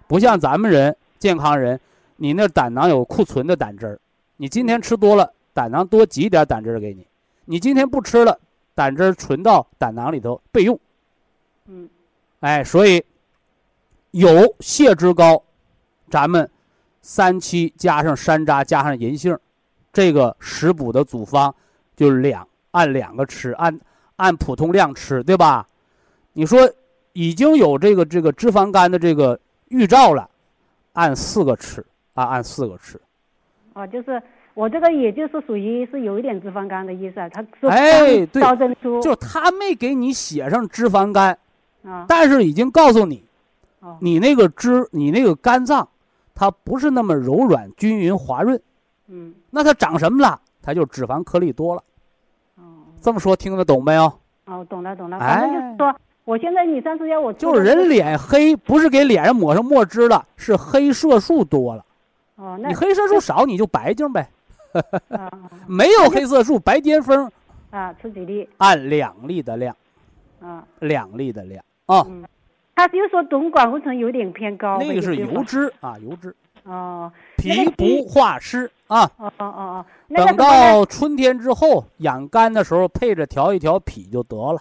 [0.06, 1.78] 不像咱们人健康人，
[2.16, 3.98] 你那胆囊有库存的胆汁儿，
[4.36, 7.06] 你今天吃多了，胆囊多挤一点胆汁儿给你，
[7.44, 8.38] 你今天不吃了，
[8.74, 10.78] 胆汁儿存到胆囊里头备用。
[11.66, 11.88] 嗯
[12.40, 13.04] 哎，所以
[14.10, 15.42] 有血脂高，
[16.10, 16.48] 咱们
[17.02, 19.36] 三七加上山楂加上银杏，
[19.96, 21.54] 这个食补的组方
[21.96, 23.80] 就是两按两个吃，按
[24.16, 25.66] 按普通量吃，对吧？
[26.34, 26.70] 你说
[27.14, 30.28] 已经有这个这个脂肪肝的这个预兆了，
[30.92, 31.82] 按四个吃
[32.12, 33.00] 啊，按四个吃。
[33.72, 34.22] 哦，就是
[34.52, 41.38] 我这个也就是属于是有一点脂肪肝的意思啊，他说哎对高珍珠就是他没给你写上脂肪肝，
[41.86, 43.24] 啊但是已经告诉你，
[43.80, 45.88] 哦你那个脂，你那个肝脏，
[46.34, 48.60] 它不是那么柔软、均匀、滑润，
[49.08, 50.40] 嗯那它长什么了？
[50.62, 51.82] 它就脂肪颗粒多了。
[52.56, 52.62] 哦
[53.00, 54.12] 这么说听得懂没有？
[54.46, 61.84] 哦懂了懂了，哎反正就是说，我现在你上次要我就是人脸黑，不是给脸上抹上墨汁了，是黑色素多了。
[62.36, 64.28] 哦那你黑色素少，你就白净呗。
[64.72, 64.82] 啊
[65.16, 65.30] 啊
[65.66, 67.30] 没有黑色素，白癜风，
[67.70, 69.74] 啊吃几粒按两粒的量，
[70.40, 72.04] 啊两粒的量啊。
[72.08, 72.24] 嗯，
[72.74, 76.34] 他就说总胆固醇有点偏高，那个是油脂啊，油脂，
[76.66, 79.02] 哦脾不化湿啊。
[79.18, 84.60] 哦哦哦哦，等到春天之后养肝的时候，配着调一调脾就得了。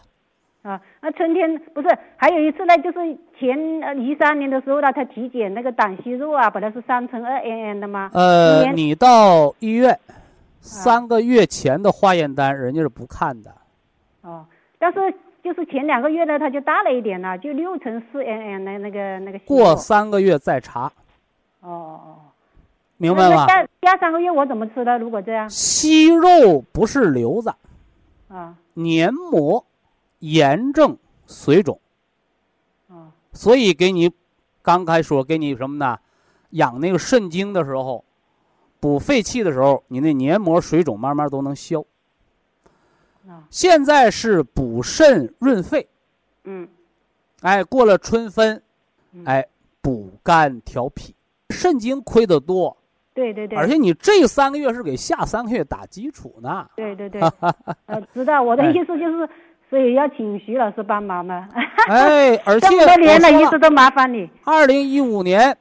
[0.63, 1.87] 啊，那春天不是
[2.17, 2.97] 还有一次呢，就是
[3.39, 9.99] 前呃一三年的时候呢，他体检那个胆息肉啊，本来是三乘二 nn 的吗，呃，你到医院
[10.59, 13.51] 三个月前的化验单，人家是不看的。
[14.21, 14.43] 哦，
[14.79, 14.99] 但是
[15.43, 20.91] 就是前两个月呢，它就大了一点了，就六乘四 nn 那那个那个过三个月再查，
[22.97, 23.47] 明白吗那？
[23.47, 24.97] 下下三个月我怎么吃的？
[24.97, 27.53] 如果这样，息肉不是瘤子，
[28.29, 28.55] 啊。
[28.73, 29.65] 黏膜
[30.19, 31.79] 炎症水肿，
[32.89, 33.11] 啊。
[33.33, 34.11] 所以给你
[34.61, 35.97] 刚开说给你什么呢？
[36.51, 38.03] 养那个肾精的时候，
[38.79, 41.83] 补肺气的时候，你那黏膜水肿慢慢都能消。
[43.27, 43.43] 啊。
[43.49, 45.87] 现在是补肾润肺，
[46.45, 46.67] 嗯。
[47.41, 48.61] 哎，过了春分
[49.11, 49.45] 嗯，哎，
[49.81, 51.13] 补肝调脾，
[51.49, 52.75] 肾精亏得多，
[53.15, 56.67] 对对对，而且你这三个月是给下三个月打基础呢。
[56.75, 57.21] 对对对，
[57.87, 59.29] 呃，知道我的哎意思就是，
[59.69, 61.47] 所以要请徐老师帮忙嘛。
[61.87, 64.29] 哎，而且这么多年了，一直都麻烦你。
[64.43, 65.57] 二零一五年，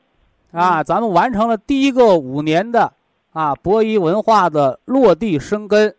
[0.51, 2.93] 啊，咱们完成了第一个五年的
[3.33, 5.95] 啊博弈文化的落地生根，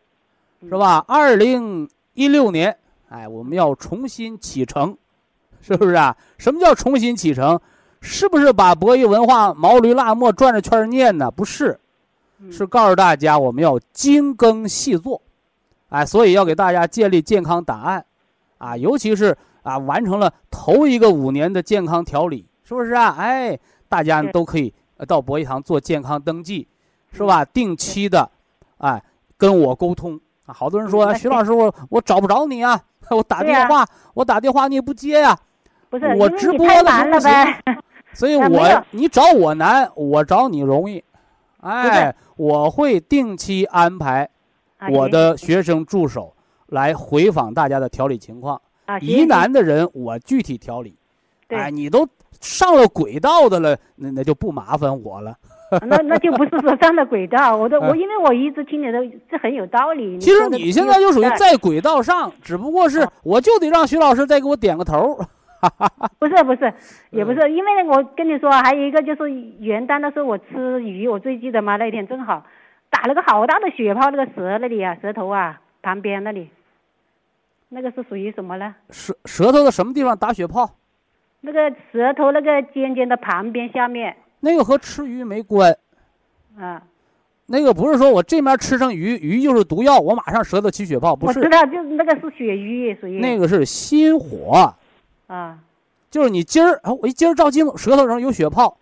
[0.64, 1.06] 是吧？
[1.08, 2.76] 二零一六年，
[3.08, 4.98] 哎，我们要重新启程，
[5.62, 6.18] 是不是啊？
[6.38, 7.58] 什么叫重新启程？
[8.06, 11.32] 是不是把博弈文化毛驴辣末转着圈念呢？
[11.32, 11.78] 不是，
[12.52, 15.20] 是告诉大家我们要精耕细作，
[15.90, 18.06] 哎，所以要给大家建立健康档案，
[18.60, 23.16] 啊，尤其是啊完成了头一个五年的健康调理，是不是啊？
[23.18, 23.58] 哎，
[23.90, 26.68] 大家都可以呃到博弈堂做健康登记，
[27.12, 27.44] 是吧？
[27.44, 28.30] 定期的，
[28.78, 29.04] 哎，
[29.36, 30.54] 跟我沟通啊。
[30.54, 32.80] 好多人说，徐老师，我我找不着你啊，
[33.10, 33.84] 我打电话，
[34.14, 35.36] 我打电话你也不接呀、
[35.90, 37.64] 不是，我直播的时候忙了不行呗。
[38.16, 41.04] 所以我啊你找我难，我找你容易，
[41.62, 44.28] 哎，我会定期安排
[44.78, 46.34] 啊我的学生助手
[46.68, 50.96] 来回访大家的调理情况，啊，疑难的人我具体调理，
[51.48, 52.08] 对哎，你都
[52.40, 55.36] 上了轨道的了，那那就不麻烦我了。
[55.82, 59.00] 那那就不是说上了轨道，我都 我嗯因为我一直听你的，
[59.30, 60.18] 这很有道理。
[60.20, 65.20] 其实你现在就属于在轨道上，只不过是啊我就得让徐老师再给我点个头。
[66.20, 66.74] 不 是不是，
[67.12, 72.46] 也嗯不是，因为我跟你说，还有一个就是元旦的时候我吃鱼，我最记得嘛，那天正好
[72.90, 76.50] 打了个好大的血泡，那个舌那里啊，舌头啊旁边那里，
[77.70, 78.76] 那个是属于什么呢？
[78.90, 80.70] 舌舌头的什么地方打血泡？
[81.42, 84.16] 那个舌头那个尖尖的旁边下面。
[84.40, 85.76] 那个和吃鱼没关。
[86.58, 86.82] 啊，
[87.48, 91.40] 那个不是说我这面吃上鱼，鱼就是毒药，我马上舌头起血泡，不是。
[91.40, 93.20] 我知，道，就是那个是血瘀，属于。
[93.20, 94.74] 那个是心火，
[95.28, 95.60] 啊。
[96.12, 98.78] 就是你今儿啊，我一今儿照镜子，舌头上有血泡，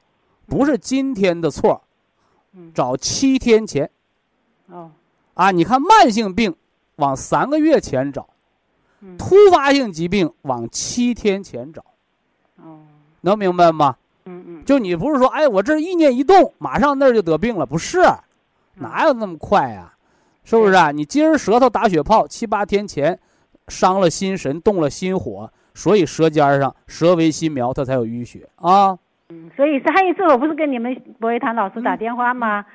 [0.45, 1.81] 不是今天的错，
[2.53, 2.71] 嗯。
[2.73, 3.89] 找七天前
[4.67, 4.91] 哦。
[5.33, 5.51] 啊。
[5.51, 6.55] 你看慢性病
[6.97, 8.27] 往三个月前找，
[9.01, 9.17] 嗯。
[9.17, 11.83] 突发性疾病往七天前找，
[12.57, 12.81] 哦。
[13.21, 13.95] 能明白吗？
[14.25, 14.65] 嗯嗯。
[14.65, 18.01] 就你不是说，哎，我这意念一动，马上那儿就得病了，不是，
[18.75, 19.91] 哪有那么快呀、
[20.43, 20.91] 是不是啊？
[20.91, 23.19] 你今儿舌头打血泡，七八天前
[23.67, 28.97] 伤了心神，动了心火，所以舌尖上舌为心苗，它才有淤血啊。
[29.29, 32.65] 嗯，所以上一次我不是跟你们博一堂老师嗯打电话吗？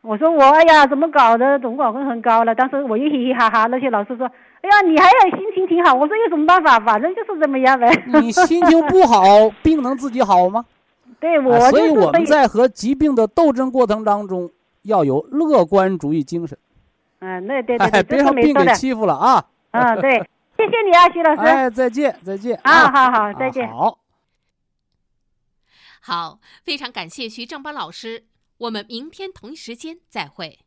[0.00, 1.58] 我说我哎呀，怎么搞的？
[1.60, 2.54] 总管分很高了。
[2.54, 5.94] 当时我又嘻嘻哈哈，那些老师说，哎呀，你还有心情挺好。
[5.94, 6.80] 我说有什么办法？
[6.80, 7.88] 反正就是这么样呗。
[8.06, 9.22] 你心情不好，
[9.62, 10.64] 病能自己好吗？
[11.20, 14.50] 对我、啊所以我们在和疾病的斗争过程当中，
[14.82, 16.58] 要有乐观主义精神，
[17.20, 18.52] 嗯，那对对哎，对，别让病。
[18.52, 19.44] 给欺负了啊！
[19.70, 20.20] 嗯，对，
[20.64, 21.40] 谢谢你啊，徐老师。
[21.40, 23.68] 哎，再见，再见啊，好啊好，再见。
[23.68, 23.98] 好。
[26.00, 28.26] 好，非常感谢徐正邦老师，
[28.58, 30.61] 我们明天同一时间再会。